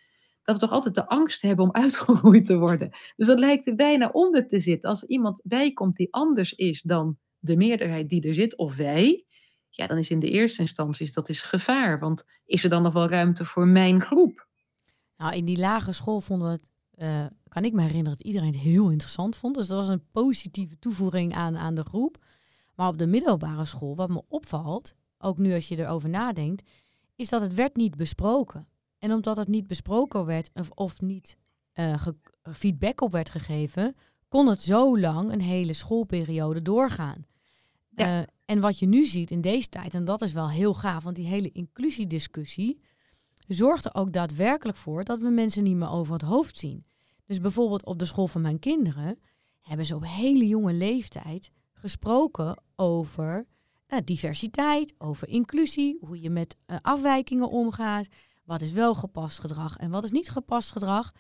Dat 0.45 0.55
we 0.55 0.61
toch 0.61 0.71
altijd 0.71 0.95
de 0.95 1.09
angst 1.09 1.43
hebben 1.43 1.65
om 1.65 1.73
uitgeroeid 1.83 2.45
te 2.45 2.59
worden. 2.59 2.91
Dus 3.17 3.27
dat 3.27 3.39
lijkt 3.39 3.67
er 3.67 3.75
bijna 3.75 4.09
onder 4.09 4.49
te 4.49 4.59
zitten. 4.59 4.89
Als 4.89 5.03
iemand 5.03 5.41
bijkomt 5.45 5.97
die 5.97 6.13
anders 6.15 6.53
is 6.53 6.83
dan 6.83 7.19
de 7.39 7.57
meerderheid 7.57 8.09
die 8.09 8.29
er 8.29 8.35
zit, 8.35 8.57
of 8.57 8.77
wij, 8.77 9.25
ja, 9.69 9.87
dan 9.87 9.99
is 9.99 10.11
in 10.11 10.21
de 10.21 10.31
eerste 10.31 10.61
instantie 10.61 11.13
dat 11.13 11.29
is 11.29 11.43
gevaar. 11.43 11.99
Want 11.99 12.25
is 12.45 12.65
er 12.65 12.71
dan 12.71 12.83
nog 12.83 12.93
wel 12.93 13.09
ruimte 13.09 13.45
voor 13.45 13.67
mijn 13.67 14.01
groep? 14.01 14.47
Nou, 15.17 15.35
in 15.35 15.45
die 15.45 15.59
lage 15.59 15.93
school 15.93 16.21
vonden 16.21 16.47
we 16.47 16.53
het 16.53 16.73
uh, 16.97 17.27
kan 17.49 17.65
ik 17.65 17.73
me 17.73 17.81
herinneren 17.81 18.19
dat 18.19 18.27
iedereen 18.27 18.53
het 18.53 18.61
heel 18.61 18.91
interessant 18.91 19.37
vond. 19.37 19.55
Dus 19.55 19.67
dat 19.67 19.77
was 19.77 19.89
een 19.89 20.11
positieve 20.13 20.79
toevoeging 20.79 21.35
aan, 21.35 21.57
aan 21.57 21.75
de 21.75 21.85
groep. 21.85 22.25
Maar 22.75 22.89
op 22.89 22.99
de 22.99 23.07
middelbare 23.07 23.65
school, 23.65 23.97
wat 23.97 24.09
me 24.09 24.23
opvalt, 24.29 24.95
ook 25.19 25.39
nu 25.39 25.55
als 25.55 25.69
je 25.69 25.79
erover 25.79 26.09
nadenkt, 26.09 26.63
is 27.17 27.29
dat 27.29 27.41
het 27.41 27.55
werd 27.55 27.77
niet 27.77 27.97
besproken. 27.97 28.69
En 29.05 29.13
omdat 29.13 29.37
het 29.37 29.49
niet 29.49 29.67
besproken 29.67 30.25
werd 30.25 30.51
of, 30.55 30.71
of 30.71 31.01
niet 31.01 31.37
uh, 31.75 32.07
feedback 32.43 33.01
op 33.01 33.13
werd 33.13 33.29
gegeven, 33.31 33.97
kon 34.29 34.47
het 34.49 34.63
zo 34.63 34.99
lang 34.99 35.33
een 35.33 35.41
hele 35.41 35.73
schoolperiode 35.73 36.63
doorgaan. 36.63 37.27
Ja. 37.91 38.21
Uh, 38.21 38.27
en 38.45 38.61
wat 38.61 38.79
je 38.79 38.87
nu 38.87 39.05
ziet 39.05 39.31
in 39.31 39.41
deze 39.41 39.69
tijd, 39.69 39.95
en 39.95 40.05
dat 40.05 40.23
is 40.23 40.33
wel 40.33 40.51
heel 40.51 40.75
gaaf, 40.75 41.03
want 41.03 41.17
die 41.17 41.27
hele 41.27 41.51
inclusiediscussie 41.53 42.81
zorgt 43.47 43.85
er 43.85 43.95
ook 43.95 44.13
daadwerkelijk 44.13 44.79
voor 44.79 45.05
dat 45.05 45.19
we 45.19 45.29
mensen 45.29 45.63
niet 45.65 45.77
meer 45.77 45.91
over 45.91 46.13
het 46.13 46.23
hoofd 46.23 46.59
zien. 46.59 46.85
Dus 47.25 47.41
bijvoorbeeld 47.41 47.85
op 47.85 47.99
de 47.99 48.05
school 48.05 48.27
van 48.27 48.41
mijn 48.41 48.59
kinderen 48.59 49.19
hebben 49.61 49.87
ze 49.87 49.95
op 49.95 50.05
hele 50.07 50.47
jonge 50.47 50.73
leeftijd 50.73 51.51
gesproken 51.73 52.63
over 52.77 53.47
uh, 53.89 53.99
diversiteit, 54.05 54.95
over 54.99 55.29
inclusie, 55.29 55.99
hoe 56.01 56.21
je 56.21 56.31
met 56.31 56.57
uh, 56.67 56.77
afwijkingen 56.83 57.49
omgaat, 57.49 58.09
wat 58.45 58.61
is 58.61 58.73
wel 58.73 58.95
gepast 58.95 59.39
gedrag 59.39 59.77
en 59.77 59.91
wat 59.91 60.05
is 60.05 60.11
niet 60.11 60.31
gepast 60.31 60.71
gedrag. 60.73 61.13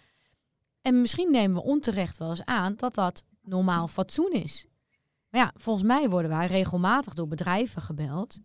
En 0.80 1.00
misschien 1.00 1.30
nemen 1.30 1.56
we 1.56 1.62
onterecht 1.62 2.18
wel 2.18 2.30
eens 2.30 2.44
aan 2.44 2.74
dat 2.76 2.94
dat 2.94 3.24
normaal 3.42 3.88
fatsoen 3.88 4.32
is. 4.32 4.66
Maar 5.30 5.40
ja, 5.40 5.52
volgens 5.56 5.84
mij 5.86 6.10
worden 6.10 6.30
wij 6.30 6.46
regelmatig 6.46 7.14
door 7.14 7.28
bedrijven 7.28 7.82
gebeld 7.82 8.38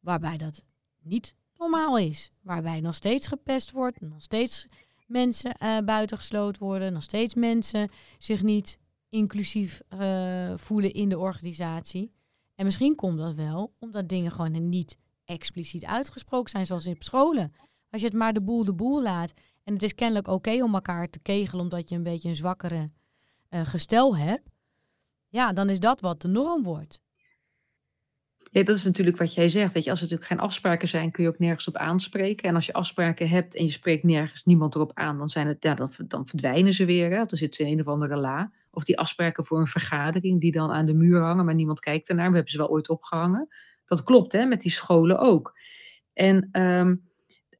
waarbij 0.00 0.36
dat 0.36 0.64
niet 1.02 1.34
normaal 1.54 1.98
is. 1.98 2.30
Waarbij 2.40 2.80
nog 2.80 2.94
steeds 2.94 3.26
gepest 3.26 3.70
wordt, 3.70 4.00
nog 4.00 4.22
steeds 4.22 4.66
mensen 5.06 5.54
uh, 5.62 5.78
buitengesloten 5.78 6.62
worden, 6.62 6.92
nog 6.92 7.02
steeds 7.02 7.34
mensen 7.34 7.90
zich 8.18 8.42
niet 8.42 8.78
inclusief 9.08 9.80
uh, 9.88 10.52
voelen 10.56 10.92
in 10.92 11.08
de 11.08 11.18
organisatie. 11.18 12.12
En 12.54 12.64
misschien 12.64 12.94
komt 12.94 13.18
dat 13.18 13.34
wel 13.34 13.74
omdat 13.78 14.08
dingen 14.08 14.30
gewoon 14.30 14.68
niet 14.68 14.96
expliciet 15.24 15.84
uitgesproken 15.84 16.50
zijn, 16.50 16.66
zoals 16.66 16.86
in 16.86 16.96
scholen. 16.98 17.52
Als 17.96 18.04
je 18.04 18.10
het 18.10 18.20
maar 18.20 18.32
de 18.32 18.42
boel 18.42 18.64
de 18.64 18.72
boel 18.72 19.02
laat 19.02 19.32
en 19.64 19.72
het 19.72 19.82
is 19.82 19.94
kennelijk 19.94 20.28
oké 20.28 20.62
om 20.62 20.74
elkaar 20.74 21.10
te 21.10 21.18
kegelen 21.18 21.64
omdat 21.64 21.88
je 21.88 21.94
een 21.94 22.02
beetje 22.02 22.28
een 22.28 22.36
zwakkere 22.36 22.88
uh, 23.50 23.66
gestel 23.66 24.16
hebt, 24.16 24.48
ja, 25.28 25.52
dan 25.52 25.70
is 25.70 25.80
dat 25.80 26.00
wat 26.00 26.22
de 26.22 26.28
norm 26.28 26.62
wordt. 26.62 27.00
Ja, 28.50 28.62
dat 28.62 28.76
is 28.76 28.84
natuurlijk 28.84 29.16
wat 29.16 29.34
jij 29.34 29.48
zegt. 29.48 29.72
Weet 29.72 29.84
je, 29.84 29.90
als 29.90 29.98
er 29.98 30.04
natuurlijk 30.04 30.30
geen 30.30 30.40
afspraken 30.46 30.88
zijn, 30.88 31.10
kun 31.10 31.22
je 31.22 31.28
ook 31.28 31.38
nergens 31.38 31.68
op 31.68 31.76
aanspreken. 31.76 32.48
En 32.48 32.54
als 32.54 32.66
je 32.66 32.72
afspraken 32.72 33.28
hebt 33.28 33.54
en 33.54 33.64
je 33.64 33.70
spreekt 33.70 34.04
nergens 34.04 34.44
niemand 34.44 34.74
erop 34.74 34.90
aan, 34.94 35.18
dan, 35.18 35.28
zijn 35.28 35.46
het, 35.46 35.62
ja, 35.62 35.74
dan, 35.74 35.90
dan 36.08 36.26
verdwijnen 36.26 36.72
ze 36.72 36.84
weer. 36.84 37.10
Hè? 37.10 37.24
Dan 37.24 37.38
zit 37.38 37.54
ze 37.54 37.62
in 37.62 37.72
een 37.72 37.80
of 37.80 37.92
andere 37.92 38.16
la. 38.16 38.52
Of 38.70 38.84
die 38.84 38.98
afspraken 38.98 39.44
voor 39.44 39.58
een 39.58 39.66
vergadering 39.66 40.40
die 40.40 40.52
dan 40.52 40.70
aan 40.70 40.86
de 40.86 40.94
muur 40.94 41.20
hangen, 41.20 41.44
maar 41.44 41.54
niemand 41.54 41.80
kijkt 41.80 42.08
ernaar. 42.08 42.28
We 42.28 42.34
hebben 42.34 42.52
ze 42.52 42.58
wel 42.58 42.70
ooit 42.70 42.88
opgehangen. 42.88 43.48
Dat 43.84 44.02
klopt, 44.02 44.32
hè, 44.32 44.44
met 44.44 44.60
die 44.60 44.72
scholen 44.72 45.18
ook. 45.18 45.58
En 46.12 46.48
um, 46.62 47.05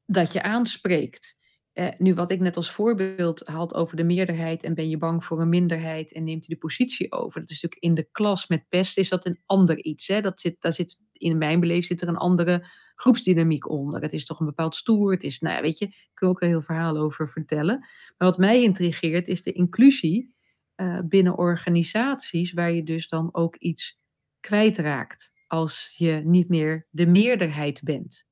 dat 0.07 0.33
je 0.33 0.43
aanspreekt. 0.43 1.37
Eh, 1.73 1.89
nu, 1.99 2.15
wat 2.15 2.31
ik 2.31 2.41
net 2.41 2.57
als 2.57 2.71
voorbeeld 2.71 3.41
had 3.41 3.75
over 3.75 3.97
de 3.97 4.05
meerderheid 4.05 4.63
en 4.63 4.75
ben 4.75 4.89
je 4.89 4.99
bang 4.99 5.25
voor 5.25 5.41
een 5.41 5.49
minderheid 5.49 6.13
en 6.13 6.25
neemt 6.25 6.47
hij 6.47 6.55
de 6.55 6.61
positie 6.61 7.13
over. 7.13 7.41
Dat 7.41 7.51
is 7.51 7.63
natuurlijk 7.63 7.83
in 7.83 7.95
de 7.95 8.09
klas 8.13 8.47
met 8.47 8.69
pest 8.69 8.99
is 8.99 9.09
dat 9.09 9.27
een 9.27 9.43
ander 9.47 9.79
iets. 9.79 10.07
Hè? 10.07 10.21
Dat 10.21 10.41
zit, 10.41 10.57
daar 10.61 10.73
zit, 10.73 11.03
in 11.13 11.39
mijn 11.39 11.61
beleving 11.61 11.85
zit 11.85 12.03
er 12.03 12.09
een 12.09 12.17
andere 12.17 12.67
groepsdynamiek 12.95 13.69
onder. 13.69 14.03
Het 14.03 14.13
is 14.13 14.25
toch 14.25 14.41
een 14.41 14.47
bepaald 14.47 14.75
stoer. 14.75 15.13
Het 15.13 15.23
is, 15.23 15.39
nou 15.39 15.55
ja, 15.57 15.63
weet 15.63 15.79
je, 15.79 15.85
ik 15.85 16.11
kan 16.15 16.29
ook 16.29 16.43
een 16.43 16.49
heel 16.49 16.63
verhaal 16.63 16.97
over 16.97 17.29
vertellen. 17.29 17.79
Maar 18.17 18.29
wat 18.29 18.39
mij 18.39 18.63
intrigeert 18.63 19.29
is 19.29 19.43
de 19.43 19.53
inclusie 19.53 20.35
uh, 20.77 20.99
binnen 21.05 21.39
organisaties 21.39 22.53
waar 22.53 22.73
je 22.73 22.83
dus 22.83 23.09
dan 23.09 23.29
ook 23.33 23.57
iets 23.57 23.99
kwijtraakt 24.41 25.33
als 25.47 25.95
je 25.97 26.21
niet 26.25 26.49
meer 26.49 26.87
de 26.91 27.07
meerderheid 27.07 27.81
bent 27.85 28.27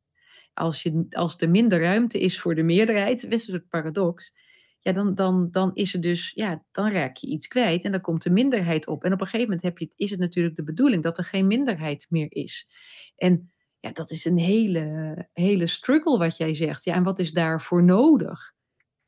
als, 0.55 0.83
je, 0.83 1.07
als 1.11 1.37
er 1.37 1.51
minder 1.51 1.81
ruimte 1.81 2.21
is 2.21 2.41
voor 2.41 2.55
de 2.55 2.63
meerderheid, 2.63 3.27
best 3.29 3.49
een 3.49 3.55
soort 3.55 3.69
paradox, 3.69 4.33
ja, 4.81 4.93
dan, 4.93 5.15
dan, 5.15 5.49
dan 5.51 5.75
is 5.75 5.95
er 5.95 6.01
dus, 6.01 6.33
ja, 6.35 6.65
dan 6.73 6.91
raak 6.91 7.17
je 7.17 7.27
iets 7.27 7.47
kwijt 7.47 7.85
en 7.85 7.93
dan 7.93 8.01
komt 8.01 8.23
de 8.23 8.31
minderheid 8.31 8.87
op. 8.87 9.05
En 9.05 9.13
op 9.13 9.21
een 9.21 9.27
gegeven 9.27 9.47
moment 9.47 9.63
heb 9.63 9.79
je, 9.79 9.91
is 9.97 10.11
het 10.11 10.21
natuurlijk 10.21 10.57
de 10.57 10.63
bedoeling 10.63 11.03
dat 11.03 11.19
er 11.19 11.25
geen 11.25 11.47
minderheid 11.47 12.07
meer 12.09 12.27
is. 12.33 12.69
En 13.17 13.53
ja, 13.81 13.93
dat 13.93 14.11
is 14.11 14.25
een 14.25 14.39
hele, 14.39 15.29
hele 15.33 15.67
struggle 15.67 16.19
wat 16.19 16.37
jij 16.37 16.55
zegt. 16.55 16.85
Ja, 16.85 16.95
en 16.95 17.03
wat 17.03 17.19
is 17.19 17.33
daarvoor 17.33 17.85
nodig 17.85 18.53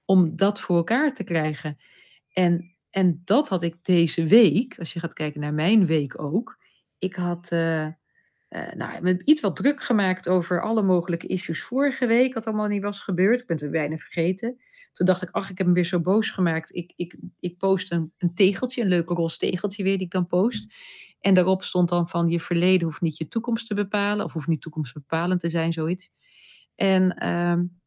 om 0.05 0.37
dat 0.37 0.61
voor 0.61 0.77
elkaar 0.77 1.15
te 1.15 1.25
krijgen? 1.25 1.79
En, 2.33 2.77
en 2.91 3.23
dat 3.25 3.49
had 3.49 3.63
ik 3.63 3.85
deze 3.85 4.27
week, 4.27 4.79
als 4.79 4.93
je 4.93 5.01
gaat 5.01 5.13
kijken 5.13 5.41
naar 5.41 5.55
mijn 5.55 5.87
week 5.87 6.21
ook. 6.21 6.59
Ik 6.99 7.15
had. 7.15 7.51
Uh, 7.53 7.89
uh, 8.57 8.73
nou, 8.73 8.97
ik 8.97 9.05
heb 9.05 9.23
iets 9.23 9.41
wat 9.41 9.57
druk 9.57 9.83
gemaakt 9.83 10.29
over 10.29 10.63
alle 10.63 10.83
mogelijke 10.83 11.27
issues 11.27 11.63
vorige 11.63 12.07
week, 12.07 12.35
wat 12.35 12.47
allemaal 12.47 12.69
niet 12.69 12.83
was 12.83 13.01
gebeurd. 13.01 13.41
Ik 13.41 13.47
ben 13.47 13.59
het 13.61 13.71
bijna 13.71 13.97
vergeten. 13.97 14.61
Toen 14.93 15.07
dacht 15.07 15.23
ik, 15.23 15.31
ach, 15.31 15.51
ik 15.51 15.59
heb 15.59 15.67
hem 15.67 15.75
weer 15.75 15.85
zo 15.85 16.01
boos 16.01 16.31
gemaakt. 16.31 16.75
Ik, 16.75 16.93
ik, 16.97 17.17
ik 17.41 17.59
post 17.59 17.93
een, 17.93 18.13
een 18.19 18.35
tegeltje, 18.35 18.83
een 18.83 18.89
leuke 18.89 19.15
roze 19.15 19.39
tegeltje 19.39 19.83
weer, 19.83 19.97
die 19.97 20.07
ik 20.07 20.13
dan 20.13 20.27
post. 20.27 20.75
En 21.21 21.35
daarop 21.35 21.63
stond 21.63 21.89
dan 21.89 22.09
van, 22.09 22.29
je 22.29 22.41
verleden 22.41 22.87
hoeft 22.87 23.01
niet 23.01 23.17
je 23.17 23.29
toekomst 23.29 23.67
te 23.67 23.75
bepalen, 23.75 24.25
of 24.25 24.33
hoeft 24.33 24.47
niet 24.47 24.61
toekomstbepalend 24.61 25.41
te 25.41 25.51
zijn, 25.51 25.73
zoiets. 25.73 26.11
En 26.75 27.29
um, 27.29 27.81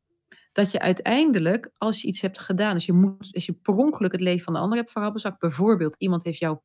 dat 0.51 0.71
je 0.71 0.79
uiteindelijk, 0.79 1.71
als 1.77 2.01
je 2.01 2.07
iets 2.07 2.21
hebt 2.21 2.39
gedaan, 2.39 2.73
als 2.73 2.85
je, 2.85 2.93
moet, 2.93 3.33
als 3.33 3.45
je 3.45 3.53
per 3.53 3.75
ongeluk 3.75 4.11
het 4.11 4.21
leven 4.21 4.43
van 4.43 4.53
de 4.53 4.59
ander 4.59 4.77
hebt 4.77 4.91
verhappen, 4.91 5.35
bijvoorbeeld 5.39 5.95
iemand 5.97 6.23
heeft 6.23 6.39
jou 6.39 6.59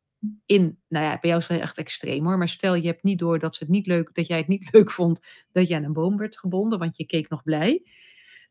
in, 0.46 0.78
nou 0.88 1.04
ja, 1.04 1.18
bij 1.20 1.30
jou 1.30 1.42
is 1.42 1.48
het 1.48 1.60
echt 1.60 1.78
extreem 1.78 2.24
hoor, 2.24 2.38
maar 2.38 2.48
stel 2.48 2.74
je 2.74 2.86
hebt 2.86 3.02
niet 3.02 3.18
door 3.18 3.38
dat, 3.38 3.54
ze 3.54 3.62
het 3.62 3.72
niet 3.72 3.86
leuk, 3.86 4.14
dat 4.14 4.26
jij 4.26 4.38
het 4.38 4.48
niet 4.48 4.68
leuk 4.72 4.90
vond 4.90 5.20
dat 5.52 5.68
je 5.68 5.74
aan 5.74 5.84
een 5.84 5.92
boom 5.92 6.16
werd 6.16 6.38
gebonden, 6.38 6.78
want 6.78 6.96
je 6.96 7.06
keek 7.06 7.28
nog 7.28 7.42
blij, 7.42 7.86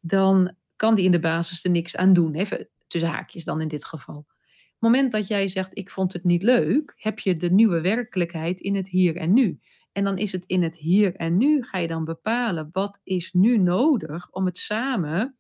dan 0.02 0.56
kan 0.76 0.96
die 0.96 1.06
in 1.06 1.12
de 1.12 1.20
basis 1.20 1.64
er 1.64 1.72
niks 1.72 1.96
aan 1.96 2.14
doen. 2.14 2.36
Even 2.36 2.70
tussen 2.88 3.10
haakjes 3.10 3.44
dan 3.44 3.62
in 3.62 3.68
dit 3.68 3.86
geval. 3.86 4.18
Op 4.18 4.90
het 4.90 4.92
moment 4.92 5.12
dat 5.12 5.28
jij 5.28 5.48
zegt, 5.48 5.78
ik 5.78 5.90
vond 5.90 6.14
het 6.14 6.24
niet 6.24 6.44
leuk, 6.44 6.94
heb 6.96 7.20
je 7.20 7.36
de 7.36 7.52
nieuwe 7.52 7.82
werkelijkheid 7.82 8.60
in 8.60 8.76
het 8.76 8.90
hier 8.90 9.16
en 9.16 9.34
nu. 9.34 9.60
En 9.92 10.04
dan 10.04 10.18
is 10.18 10.32
het 10.32 10.46
in 10.46 10.64
het 10.64 10.78
hier 10.78 11.16
en 11.16 11.38
nu, 11.38 11.64
ga 11.64 11.78
je 11.78 11.88
dan 11.88 12.06
bepalen, 12.06 12.70
wat 12.72 13.00
is 13.04 13.34
nu 13.34 13.58
nodig 13.58 14.30
om 14.32 14.46
het 14.46 14.58
samen 14.58 15.38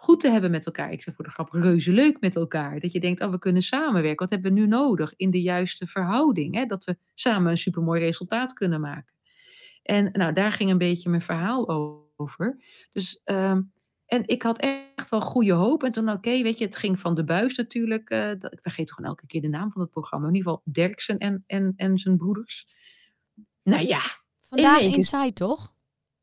goed 0.00 0.20
te 0.20 0.30
hebben 0.30 0.50
met 0.50 0.66
elkaar. 0.66 0.92
Ik 0.92 1.02
zeg 1.02 1.14
voor 1.14 1.24
de 1.24 1.30
grap 1.30 1.52
reuze 1.52 1.92
leuk 1.92 2.20
met 2.20 2.36
elkaar. 2.36 2.80
Dat 2.80 2.92
je 2.92 3.00
denkt, 3.00 3.20
oh, 3.20 3.30
we 3.30 3.38
kunnen 3.38 3.62
samenwerken. 3.62 4.18
Wat 4.18 4.30
hebben 4.30 4.52
we 4.52 4.60
nu 4.60 4.66
nodig 4.66 5.14
in 5.16 5.30
de 5.30 5.42
juiste 5.42 5.86
verhouding? 5.86 6.54
Hè? 6.54 6.66
Dat 6.66 6.84
we 6.84 6.96
samen 7.14 7.50
een 7.50 7.58
supermooi 7.58 8.00
resultaat 8.00 8.52
kunnen 8.52 8.80
maken. 8.80 9.12
En 9.82 10.10
nou, 10.12 10.32
daar 10.32 10.52
ging 10.52 10.70
een 10.70 10.78
beetje 10.78 11.08
mijn 11.08 11.22
verhaal 11.22 11.68
over. 12.16 12.64
Dus, 12.92 13.20
ehm, 13.24 13.62
en 14.06 14.22
ik 14.26 14.42
had 14.42 14.58
echt 14.58 15.10
wel 15.10 15.20
goede 15.20 15.52
hoop. 15.52 15.82
En 15.82 15.92
toen, 15.92 16.10
oké, 16.10 16.42
weet 16.42 16.58
je, 16.58 16.64
het 16.64 16.76
ging 16.76 17.00
van 17.00 17.14
de 17.14 17.24
buis 17.24 17.56
natuurlijk. 17.56 18.10
Uh, 18.10 18.30
ik 18.30 18.58
vergeet 18.62 18.92
gewoon 18.92 19.10
elke 19.10 19.26
keer 19.26 19.40
de 19.40 19.48
naam 19.48 19.72
van 19.72 19.80
het 19.80 19.90
programma. 19.90 20.28
In 20.28 20.34
ieder 20.34 20.50
geval 20.50 20.72
Derksen 20.72 21.18
en, 21.18 21.44
en, 21.46 21.72
en 21.76 21.98
zijn 21.98 22.16
broeders. 22.16 22.68
Nou 23.62 23.86
ja. 23.86 24.00
Vandaag 24.48 24.80
Inside, 24.80 25.32
toch? 25.32 25.72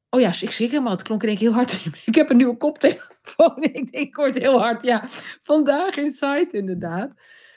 Oh 0.09 0.21
ja, 0.21 0.27
ik 0.27 0.51
schrik 0.51 0.71
helemaal. 0.71 0.91
Het 0.91 1.01
klonk 1.01 1.23
in 1.23 1.27
één 1.27 1.37
keer 1.37 1.47
heel 1.47 1.55
hard. 1.55 1.85
Ik 2.05 2.15
heb 2.15 2.29
een 2.29 2.37
nieuwe 2.37 2.57
koptelefoon. 2.57 3.63
Ik 3.71 3.91
denk, 3.91 4.17
het 4.17 4.37
heel 4.37 4.59
hard. 4.59 4.83
Ja, 4.83 5.03
vandaag 5.43 5.97
Inside 5.97 6.47
inderdaad. 6.51 7.11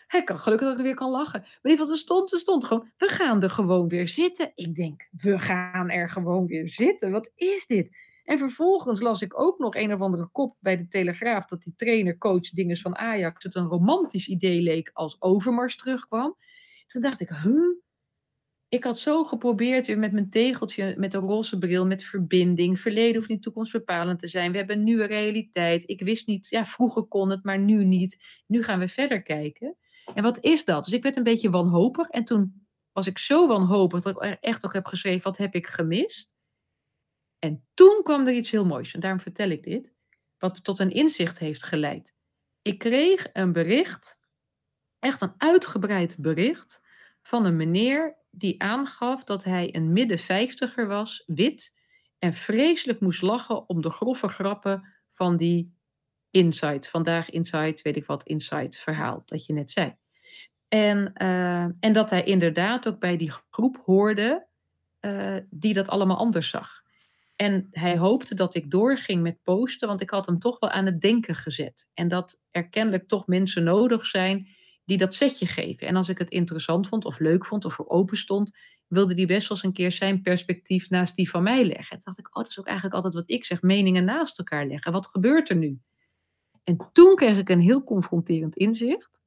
Hij 0.06 0.24
kan 0.24 0.38
gelukkig 0.38 0.68
dat 0.68 0.78
ik 0.78 0.84
weer 0.84 0.94
kan 0.94 1.10
lachen. 1.10 1.40
Maar 1.40 1.58
in 1.62 1.70
ieder 1.70 1.78
geval, 1.78 1.90
er 1.90 1.96
stond, 1.96 2.32
er 2.32 2.38
stond 2.38 2.64
gewoon, 2.64 2.90
we 2.96 3.08
gaan 3.08 3.42
er 3.42 3.50
gewoon 3.50 3.88
weer 3.88 4.08
zitten. 4.08 4.52
Ik 4.54 4.74
denk, 4.74 5.08
we 5.10 5.38
gaan 5.38 5.90
er 5.90 6.10
gewoon 6.10 6.46
weer 6.46 6.68
zitten. 6.68 7.10
Wat 7.10 7.30
is 7.34 7.66
dit? 7.66 7.96
En 8.24 8.38
vervolgens 8.38 9.00
las 9.00 9.22
ik 9.22 9.40
ook 9.40 9.58
nog 9.58 9.74
een 9.74 9.92
of 9.92 10.00
andere 10.00 10.28
kop 10.32 10.56
bij 10.60 10.76
de 10.76 10.88
Telegraaf 10.88 11.46
dat 11.46 11.62
die 11.62 11.74
trainer, 11.76 12.18
coach, 12.18 12.50
dinges 12.50 12.80
van 12.80 12.96
Ajax 12.96 13.44
het 13.44 13.54
een 13.54 13.66
romantisch 13.66 14.28
idee 14.28 14.60
leek 14.60 14.90
als 14.92 15.16
Overmars 15.22 15.76
terugkwam. 15.76 16.36
Toen 16.86 17.00
dacht 17.02 17.20
ik, 17.20 17.28
huh? 17.28 17.79
Ik 18.70 18.84
had 18.84 18.98
zo 18.98 19.24
geprobeerd 19.24 19.86
weer 19.86 19.98
met 19.98 20.12
mijn 20.12 20.30
tegeltje, 20.30 20.94
met 20.96 21.14
een 21.14 21.20
roze 21.20 21.58
bril, 21.58 21.86
met 21.86 22.04
verbinding. 22.04 22.80
Verleden 22.80 23.14
hoeft 23.14 23.28
niet 23.28 23.42
toekomstbepalend 23.42 24.18
te 24.18 24.28
zijn. 24.28 24.52
We 24.52 24.58
hebben 24.58 24.76
een 24.76 24.84
nieuwe 24.84 25.04
realiteit. 25.04 25.88
Ik 25.88 26.00
wist 26.00 26.26
niet, 26.26 26.48
ja, 26.48 26.66
vroeger 26.66 27.02
kon 27.02 27.30
het, 27.30 27.44
maar 27.44 27.58
nu 27.58 27.84
niet. 27.84 28.24
Nu 28.46 28.62
gaan 28.62 28.78
we 28.78 28.88
verder 28.88 29.22
kijken. 29.22 29.76
En 30.14 30.22
wat 30.22 30.44
is 30.44 30.64
dat? 30.64 30.84
Dus 30.84 30.92
ik 30.92 31.02
werd 31.02 31.16
een 31.16 31.22
beetje 31.22 31.50
wanhopig. 31.50 32.08
En 32.08 32.24
toen 32.24 32.66
was 32.92 33.06
ik 33.06 33.18
zo 33.18 33.46
wanhopig 33.46 34.02
dat 34.02 34.22
ik 34.24 34.38
echt 34.40 34.64
ook 34.64 34.72
heb 34.72 34.86
geschreven: 34.86 35.22
wat 35.22 35.36
heb 35.36 35.54
ik 35.54 35.66
gemist? 35.66 36.34
En 37.38 37.66
toen 37.74 38.00
kwam 38.02 38.26
er 38.26 38.34
iets 38.34 38.50
heel 38.50 38.66
moois. 38.66 38.94
En 38.94 39.00
daarom 39.00 39.20
vertel 39.20 39.48
ik 39.50 39.62
dit. 39.62 39.94
Wat 40.38 40.64
tot 40.64 40.78
een 40.78 40.90
inzicht 40.90 41.38
heeft 41.38 41.62
geleid. 41.62 42.14
Ik 42.62 42.78
kreeg 42.78 43.28
een 43.32 43.52
bericht, 43.52 44.18
echt 44.98 45.20
een 45.20 45.34
uitgebreid 45.36 46.16
bericht, 46.18 46.80
van 47.22 47.44
een 47.44 47.56
meneer 47.56 48.18
die 48.30 48.62
aangaf 48.62 49.24
dat 49.24 49.44
hij 49.44 49.74
een 49.74 49.92
midden 49.92 50.18
vijftiger 50.18 50.86
was, 50.86 51.22
wit, 51.26 51.74
en 52.18 52.34
vreselijk 52.34 53.00
moest 53.00 53.22
lachen 53.22 53.68
om 53.68 53.82
de 53.82 53.90
grove 53.90 54.28
grappen 54.28 54.88
van 55.12 55.36
die 55.36 55.74
Insight. 56.30 56.88
Vandaag 56.88 57.30
Insight, 57.30 57.82
weet 57.82 57.96
ik 57.96 58.06
wat, 58.06 58.22
Insight 58.22 58.78
verhaal 58.78 59.22
dat 59.26 59.46
je 59.46 59.52
net 59.52 59.70
zei. 59.70 59.96
En, 60.68 61.12
uh, 61.22 61.62
en 61.62 61.92
dat 61.92 62.10
hij 62.10 62.24
inderdaad 62.24 62.88
ook 62.88 63.00
bij 63.00 63.16
die 63.16 63.32
groep 63.50 63.82
hoorde 63.84 64.46
uh, 65.00 65.36
die 65.50 65.74
dat 65.74 65.88
allemaal 65.88 66.16
anders 66.16 66.50
zag. 66.50 66.82
En 67.36 67.68
hij 67.70 67.98
hoopte 67.98 68.34
dat 68.34 68.54
ik 68.54 68.70
doorging 68.70 69.22
met 69.22 69.42
posten, 69.42 69.88
want 69.88 70.00
ik 70.00 70.10
had 70.10 70.26
hem 70.26 70.38
toch 70.38 70.58
wel 70.58 70.70
aan 70.70 70.86
het 70.86 71.00
denken 71.00 71.34
gezet. 71.34 71.88
En 71.94 72.08
dat 72.08 72.40
er 72.50 72.68
kennelijk 72.68 73.08
toch 73.08 73.26
mensen 73.26 73.62
nodig 73.62 74.06
zijn 74.06 74.48
die 74.90 74.98
dat 74.98 75.14
setje 75.14 75.46
geven. 75.46 75.86
En 75.86 75.96
als 75.96 76.08
ik 76.08 76.18
het 76.18 76.30
interessant 76.30 76.88
vond 76.88 77.04
of 77.04 77.18
leuk 77.18 77.46
vond 77.46 77.64
of 77.64 77.74
voor 77.74 77.88
open 77.88 78.16
stond, 78.16 78.56
wilde 78.86 79.14
die 79.14 79.26
best 79.26 79.48
wel 79.48 79.56
eens 79.56 79.66
een 79.66 79.72
keer 79.72 79.92
zijn 79.92 80.22
perspectief 80.22 80.88
naast 80.88 81.16
die 81.16 81.30
van 81.30 81.42
mij 81.42 81.64
leggen. 81.64 81.96
En 81.96 82.02
dacht 82.04 82.18
ik, 82.18 82.26
oh, 82.28 82.34
dat 82.34 82.48
is 82.48 82.58
ook 82.58 82.66
eigenlijk 82.66 82.96
altijd 82.96 83.14
wat 83.14 83.30
ik 83.30 83.44
zeg, 83.44 83.62
meningen 83.62 84.04
naast 84.04 84.38
elkaar 84.38 84.66
leggen. 84.66 84.92
Wat 84.92 85.06
gebeurt 85.06 85.50
er 85.50 85.56
nu? 85.56 85.80
En 86.64 86.88
toen 86.92 87.14
kreeg 87.14 87.38
ik 87.38 87.48
een 87.48 87.60
heel 87.60 87.84
confronterend 87.84 88.56
inzicht. 88.56 89.20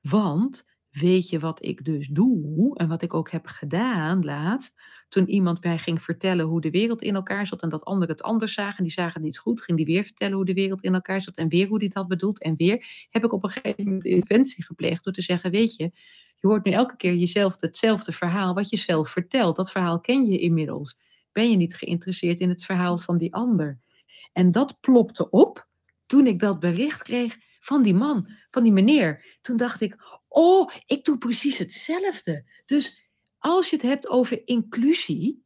Want 0.00 0.64
weet 1.00 1.28
je 1.28 1.38
wat 1.38 1.64
ik 1.64 1.84
dus 1.84 2.08
doe 2.08 2.76
en 2.76 2.88
wat 2.88 3.02
ik 3.02 3.14
ook 3.14 3.30
heb 3.30 3.46
gedaan 3.46 4.24
laatst? 4.24 4.74
Toen 5.08 5.28
iemand 5.28 5.64
mij 5.64 5.78
ging 5.78 6.02
vertellen 6.02 6.46
hoe 6.46 6.60
de 6.60 6.70
wereld 6.70 7.02
in 7.02 7.14
elkaar 7.14 7.46
zat 7.46 7.62
en 7.62 7.68
dat 7.68 7.84
anderen 7.84 8.14
het 8.14 8.24
anders 8.24 8.54
zagen 8.54 8.78
en 8.78 8.84
die 8.84 8.92
zagen 8.92 9.12
het 9.12 9.22
niet 9.22 9.38
goed, 9.38 9.62
ging 9.62 9.76
die 9.76 9.86
weer 9.86 10.04
vertellen 10.04 10.36
hoe 10.36 10.44
de 10.44 10.54
wereld 10.54 10.82
in 10.82 10.94
elkaar 10.94 11.20
zat 11.20 11.34
en 11.34 11.48
weer 11.48 11.68
hoe 11.68 11.78
die 11.78 11.88
het 11.88 11.96
had 11.96 12.08
bedoeld. 12.08 12.42
En 12.42 12.56
weer 12.56 13.06
heb 13.10 13.24
ik 13.24 13.32
op 13.32 13.44
een 13.44 13.50
gegeven 13.50 13.84
moment 13.84 14.04
interventie 14.04 14.64
gepleegd 14.64 15.04
door 15.04 15.12
te 15.12 15.22
zeggen, 15.22 15.50
weet 15.50 15.76
je, 15.76 15.90
je 16.36 16.46
hoort 16.46 16.64
nu 16.64 16.72
elke 16.72 16.96
keer 16.96 17.14
jezelf 17.14 17.60
hetzelfde 17.60 18.12
verhaal 18.12 18.54
wat 18.54 18.70
je 18.70 18.76
zelf 18.76 19.08
vertelt. 19.08 19.56
Dat 19.56 19.70
verhaal 19.70 20.00
ken 20.00 20.26
je 20.26 20.38
inmiddels. 20.38 20.98
Ben 21.32 21.50
je 21.50 21.56
niet 21.56 21.74
geïnteresseerd 21.74 22.40
in 22.40 22.48
het 22.48 22.64
verhaal 22.64 22.96
van 22.96 23.18
die 23.18 23.34
ander? 23.34 23.78
En 24.32 24.50
dat 24.50 24.80
plopte 24.80 25.30
op 25.30 25.68
toen 26.06 26.26
ik 26.26 26.38
dat 26.38 26.60
bericht 26.60 27.02
kreeg 27.02 27.36
van 27.66 27.82
die 27.82 27.94
man, 27.94 28.30
van 28.50 28.62
die 28.62 28.72
meneer. 28.72 29.38
Toen 29.40 29.56
dacht 29.56 29.80
ik, 29.80 29.96
oh, 30.28 30.70
ik 30.86 31.04
doe 31.04 31.18
precies 31.18 31.58
hetzelfde. 31.58 32.44
Dus 32.64 33.10
als 33.38 33.70
je 33.70 33.76
het 33.76 33.84
hebt 33.84 34.08
over 34.08 34.46
inclusie, 34.46 35.44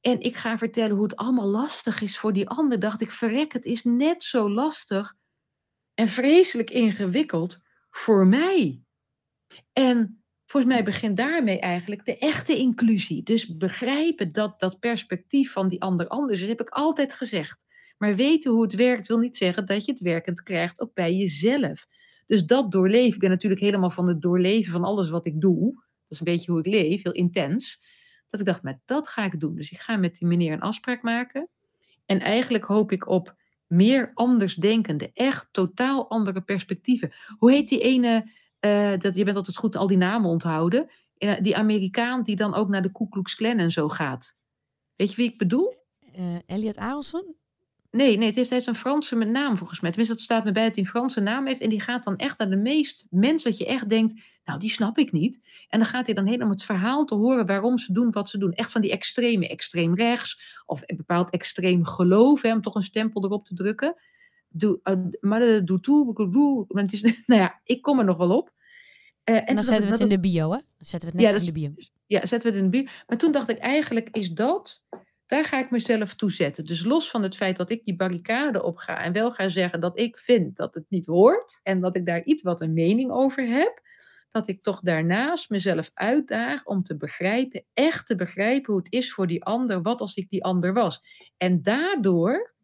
en 0.00 0.20
ik 0.20 0.36
ga 0.36 0.58
vertellen 0.58 0.94
hoe 0.94 1.04
het 1.04 1.16
allemaal 1.16 1.48
lastig 1.48 2.00
is 2.00 2.18
voor 2.18 2.32
die 2.32 2.48
ander, 2.48 2.80
dacht 2.80 3.00
ik, 3.00 3.10
verrek, 3.10 3.52
het 3.52 3.64
is 3.64 3.84
net 3.84 4.24
zo 4.24 4.50
lastig 4.50 5.14
en 5.94 6.08
vreselijk 6.08 6.70
ingewikkeld 6.70 7.62
voor 7.90 8.26
mij. 8.26 8.82
En 9.72 10.22
volgens 10.46 10.72
mij 10.72 10.84
begint 10.84 11.16
daarmee 11.16 11.60
eigenlijk 11.60 12.04
de 12.04 12.18
echte 12.18 12.56
inclusie. 12.56 13.22
Dus 13.22 13.56
begrijpen 13.56 14.32
dat 14.32 14.60
dat 14.60 14.78
perspectief 14.78 15.52
van 15.52 15.68
die 15.68 15.82
ander 15.82 16.08
anders 16.08 16.40
is, 16.40 16.48
heb 16.48 16.60
ik 16.60 16.68
altijd 16.68 17.12
gezegd. 17.12 17.66
Maar 17.98 18.16
weten 18.16 18.52
hoe 18.52 18.62
het 18.62 18.74
werkt 18.74 19.06
wil 19.06 19.18
niet 19.18 19.36
zeggen 19.36 19.66
dat 19.66 19.84
je 19.84 19.90
het 19.90 20.00
werkend 20.00 20.42
krijgt 20.42 20.80
ook 20.80 20.94
bij 20.94 21.14
jezelf. 21.14 21.86
Dus 22.26 22.44
dat 22.44 22.70
doorleef. 22.70 23.14
Ik 23.14 23.20
ben 23.20 23.30
natuurlijk 23.30 23.60
helemaal 23.60 23.90
van 23.90 24.08
het 24.08 24.22
doorleven 24.22 24.72
van 24.72 24.84
alles 24.84 25.08
wat 25.08 25.26
ik 25.26 25.40
doe. 25.40 25.74
Dat 25.74 25.82
is 26.08 26.18
een 26.18 26.24
beetje 26.24 26.50
hoe 26.50 26.60
ik 26.60 26.66
leef, 26.66 27.02
heel 27.02 27.12
intens. 27.12 27.80
Dat 28.30 28.40
ik 28.40 28.46
dacht, 28.46 28.62
maar 28.62 28.80
dat 28.84 29.08
ga 29.08 29.24
ik 29.24 29.40
doen. 29.40 29.54
Dus 29.54 29.70
ik 29.70 29.78
ga 29.78 29.96
met 29.96 30.14
die 30.14 30.28
meneer 30.28 30.52
een 30.52 30.60
afspraak 30.60 31.02
maken. 31.02 31.48
En 32.06 32.20
eigenlijk 32.20 32.64
hoop 32.64 32.92
ik 32.92 33.08
op 33.08 33.36
meer 33.66 34.10
anders 34.14 34.54
denkende, 34.54 35.10
echt 35.14 35.48
totaal 35.50 36.10
andere 36.10 36.40
perspectieven. 36.40 37.12
Hoe 37.38 37.52
heet 37.52 37.68
die 37.68 37.80
ene, 37.80 38.30
uh, 38.60 38.98
dat, 38.98 39.16
je 39.16 39.24
bent 39.24 39.36
altijd 39.36 39.56
goed 39.56 39.76
al 39.76 39.86
die 39.86 39.96
namen 39.96 40.30
onthouden, 40.30 40.90
uh, 41.18 41.34
die 41.40 41.56
Amerikaan 41.56 42.22
die 42.22 42.36
dan 42.36 42.54
ook 42.54 42.68
naar 42.68 42.82
de 42.82 42.92
Ku 42.92 43.08
Klux 43.08 43.34
Klan 43.34 43.58
en 43.58 43.70
zo 43.70 43.88
gaat. 43.88 44.36
Weet 44.96 45.10
je 45.10 45.16
wie 45.16 45.30
ik 45.30 45.38
bedoel? 45.38 45.74
Uh, 46.18 46.36
Elliot 46.46 46.76
Aronson? 46.76 47.34
Nee, 47.90 48.16
nee, 48.16 48.26
het 48.26 48.36
heeft, 48.36 48.50
heeft 48.50 48.66
een 48.66 48.74
Franse 48.74 49.14
naam 49.14 49.56
volgens 49.56 49.80
mij. 49.80 49.90
Tenminste, 49.90 50.16
dat 50.16 50.24
staat 50.24 50.44
me 50.44 50.52
bij 50.52 50.64
dat 50.64 50.74
hij 50.74 50.84
een 50.84 50.90
Franse 50.90 51.20
naam 51.20 51.46
heeft. 51.46 51.60
En 51.60 51.68
die 51.68 51.80
gaat 51.80 52.04
dan 52.04 52.16
echt 52.16 52.38
naar 52.38 52.50
de 52.50 52.56
meest 52.56 53.06
mensen 53.10 53.50
dat 53.50 53.58
je 53.58 53.66
echt 53.66 53.88
denkt, 53.88 54.20
nou, 54.44 54.60
die 54.60 54.70
snap 54.70 54.98
ik 54.98 55.12
niet. 55.12 55.40
En 55.68 55.78
dan 55.78 55.88
gaat 55.88 56.06
hij 56.06 56.14
dan 56.14 56.26
heen 56.26 56.42
om 56.42 56.50
het 56.50 56.64
verhaal 56.64 57.04
te 57.04 57.14
horen 57.14 57.46
waarom 57.46 57.78
ze 57.78 57.92
doen 57.92 58.10
wat 58.10 58.28
ze 58.28 58.38
doen. 58.38 58.52
Echt 58.52 58.72
van 58.72 58.80
die 58.80 58.90
extreme, 58.90 59.48
extreem 59.48 59.94
rechts. 59.94 60.62
Of 60.66 60.82
een 60.86 60.96
bepaald 60.96 61.30
extreem 61.30 61.84
geloof, 61.84 62.42
hè, 62.42 62.52
om 62.52 62.62
toch 62.62 62.74
een 62.74 62.82
stempel 62.82 63.24
erop 63.24 63.44
te 63.44 63.54
drukken. 63.54 63.94
Doe, 64.48 64.80
uh, 64.84 64.94
maar 65.20 65.64
doe 65.64 65.80
toe, 65.80 66.64
het 66.68 66.92
is, 66.92 67.02
nou 67.26 67.40
ja, 67.40 67.60
ik 67.64 67.82
kom 67.82 67.98
er 67.98 68.04
nog 68.04 68.16
wel 68.16 68.36
op. 68.36 68.52
Uh, 69.24 69.34
en, 69.34 69.46
en 69.46 69.54
dan 69.54 69.64
zetten 69.64 69.84
we 69.84 69.90
het 69.90 70.00
in 70.00 70.08
de 70.08 70.20
bio, 70.20 70.50
hè? 70.50 70.58
Dan 70.58 70.64
zetten 70.78 71.10
we 71.10 71.16
het 71.16 71.24
net 71.24 71.34
ja, 71.34 71.40
in 71.40 71.54
de 71.54 71.60
bio. 71.60 71.72
Ja, 72.06 72.26
zetten 72.26 72.50
we 72.50 72.56
het 72.56 72.64
in 72.64 72.70
de 72.70 72.82
bio. 72.82 72.92
Maar 73.06 73.18
toen 73.18 73.32
dacht 73.32 73.48
ik, 73.48 73.58
eigenlijk 73.58 74.08
is 74.12 74.30
dat 74.30 74.82
daar 75.28 75.44
ga 75.44 75.58
ik 75.58 75.70
mezelf 75.70 76.14
toe 76.14 76.30
zetten. 76.30 76.64
Dus 76.64 76.84
los 76.84 77.10
van 77.10 77.22
het 77.22 77.36
feit 77.36 77.56
dat 77.56 77.70
ik 77.70 77.84
die 77.84 77.96
barricade 77.96 78.62
op 78.62 78.76
ga 78.76 79.02
en 79.02 79.12
wel 79.12 79.32
ga 79.32 79.48
zeggen 79.48 79.80
dat 79.80 79.98
ik 79.98 80.18
vind 80.18 80.56
dat 80.56 80.74
het 80.74 80.84
niet 80.88 81.06
hoort 81.06 81.60
en 81.62 81.80
dat 81.80 81.96
ik 81.96 82.06
daar 82.06 82.24
iets 82.24 82.42
wat 82.42 82.60
een 82.60 82.72
mening 82.72 83.10
over 83.10 83.46
heb, 83.46 83.80
dat 84.30 84.48
ik 84.48 84.62
toch 84.62 84.80
daarnaast 84.80 85.50
mezelf 85.50 85.90
uitdaag 85.94 86.64
om 86.64 86.82
te 86.82 86.96
begrijpen, 86.96 87.64
echt 87.74 88.06
te 88.06 88.14
begrijpen 88.14 88.72
hoe 88.72 88.82
het 88.82 88.92
is 88.92 89.12
voor 89.12 89.26
die 89.26 89.44
ander, 89.44 89.82
wat 89.82 90.00
als 90.00 90.16
ik 90.16 90.28
die 90.30 90.44
ander 90.44 90.72
was. 90.72 91.02
En 91.36 91.62
daardoor, 91.62 92.54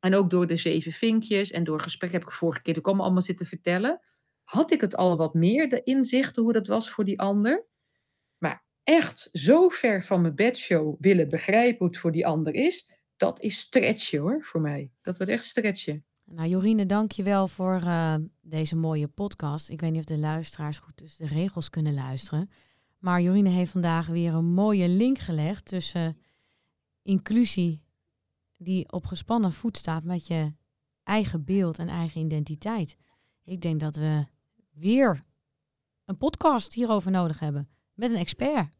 en 0.00 0.14
ook 0.14 0.30
door 0.30 0.46
de 0.46 0.56
zeven 0.56 0.92
vinkjes 0.92 1.50
en 1.50 1.64
door 1.64 1.80
gesprek 1.80 2.12
heb 2.12 2.22
ik 2.22 2.32
vorige 2.32 2.62
keer 2.62 2.78
ook 2.78 2.86
allemaal, 2.86 3.04
allemaal 3.04 3.22
zitten 3.22 3.46
vertellen, 3.46 4.00
had 4.44 4.72
ik 4.72 4.80
het 4.80 4.96
al 4.96 5.16
wat 5.16 5.34
meer, 5.34 5.68
de 5.68 5.82
inzichten 5.82 6.42
hoe 6.42 6.52
dat 6.52 6.66
was 6.66 6.90
voor 6.90 7.04
die 7.04 7.20
ander 7.20 7.66
echt 8.88 9.28
zo 9.32 9.68
ver 9.68 10.04
van 10.04 10.20
mijn 10.20 10.34
bedshow 10.34 10.96
willen 10.98 11.28
begrijpen 11.28 11.78
hoe 11.78 11.86
het 11.86 11.98
voor 11.98 12.12
die 12.12 12.26
ander 12.26 12.54
is, 12.54 12.90
dat 13.16 13.40
is 13.40 13.58
stretchen 13.58 14.20
hoor, 14.20 14.44
voor 14.44 14.60
mij. 14.60 14.90
Dat 15.02 15.16
wordt 15.16 15.32
echt 15.32 15.44
stretchen. 15.44 16.04
Nou, 16.24 16.48
Jorine, 16.48 16.86
dank 16.86 17.12
je 17.12 17.22
wel 17.22 17.48
voor 17.48 17.74
uh, 17.74 18.14
deze 18.40 18.76
mooie 18.76 19.06
podcast. 19.06 19.68
Ik 19.68 19.80
weet 19.80 19.90
niet 19.90 19.98
of 19.98 20.04
de 20.04 20.18
luisteraars 20.18 20.78
goed 20.78 20.96
tussen 20.96 21.26
de 21.26 21.34
regels 21.34 21.70
kunnen 21.70 21.94
luisteren. 21.94 22.50
Maar 22.98 23.20
Jorine 23.20 23.48
heeft 23.48 23.70
vandaag 23.70 24.06
weer 24.06 24.34
een 24.34 24.52
mooie 24.52 24.88
link 24.88 25.18
gelegd 25.18 25.64
tussen 25.64 26.18
inclusie, 27.02 27.82
die 28.56 28.92
op 28.92 29.06
gespannen 29.06 29.52
voet 29.52 29.76
staat 29.76 30.04
met 30.04 30.26
je 30.26 30.52
eigen 31.02 31.44
beeld 31.44 31.78
en 31.78 31.88
eigen 31.88 32.20
identiteit. 32.20 32.96
Ik 33.44 33.60
denk 33.60 33.80
dat 33.80 33.96
we 33.96 34.26
weer 34.72 35.24
een 36.04 36.16
podcast 36.16 36.74
hierover 36.74 37.10
nodig 37.10 37.38
hebben 37.38 37.68
met 37.98 38.10
een 38.10 38.16
expert. 38.16 38.77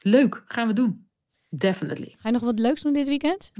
Leuk, 0.00 0.42
gaan 0.46 0.66
we 0.66 0.72
doen. 0.72 1.06
Definitely. 1.48 2.14
Ga 2.18 2.28
je 2.28 2.32
nog 2.34 2.42
wat 2.42 2.58
leuks 2.58 2.82
doen 2.82 2.92
dit 2.92 3.08
weekend? 3.08 3.50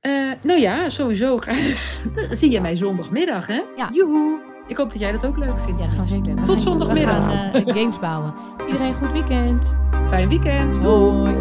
Eh, 0.00 0.32
nou 0.42 0.60
ja, 0.60 0.88
sowieso. 0.90 1.38
Dan 2.14 2.36
zie 2.36 2.50
je 2.50 2.60
mij 2.60 2.76
zondagmiddag, 2.76 3.46
hè? 3.46 3.62
Ja. 3.76 3.90
Joehoe. 3.92 4.40
Ik 4.66 4.76
hoop 4.76 4.90
dat 4.90 5.00
jij 5.00 5.12
dat 5.12 5.26
ook 5.26 5.36
leuk 5.36 5.60
vindt. 5.60 5.80
Ja, 5.80 5.86
dat 5.86 5.94
gaan 5.94 6.04
we 6.04 6.10
zeker 6.10 6.34
Tot 6.34 6.46
gaan- 6.48 6.60
zondagmiddag. 6.60 7.26
We 7.26 7.32
gaan 7.58 7.66
eh, 7.66 7.74
games 7.74 7.98
bouwen. 7.98 8.34
Iedereen 8.66 8.86
een 8.88 8.94
goed 8.94 9.12
weekend. 9.12 9.74
Fijn 10.08 10.28
weekend. 10.28 10.76
Hoi. 10.76 11.34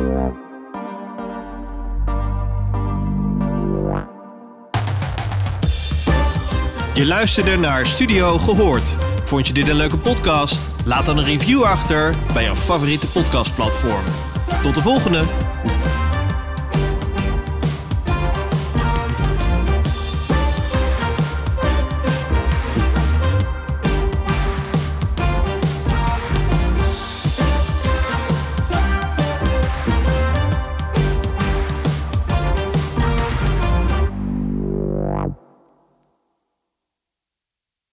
Je 6.93 7.05
luisterde 7.07 7.55
naar 7.57 7.85
Studio 7.85 8.37
Gehoord. 8.37 8.95
Vond 9.31 9.47
je 9.47 9.53
dit 9.53 9.67
een 9.67 9.75
leuke 9.75 9.97
podcast? 9.97 10.67
Laat 10.85 11.05
dan 11.05 11.17
een 11.17 11.23
review 11.23 11.63
achter 11.63 12.15
bij 12.33 12.43
jouw 12.43 12.55
favoriete 12.55 13.07
podcastplatform. 13.07 14.03
Tot 14.61 14.75
de 14.75 14.81
volgende! 14.81 15.23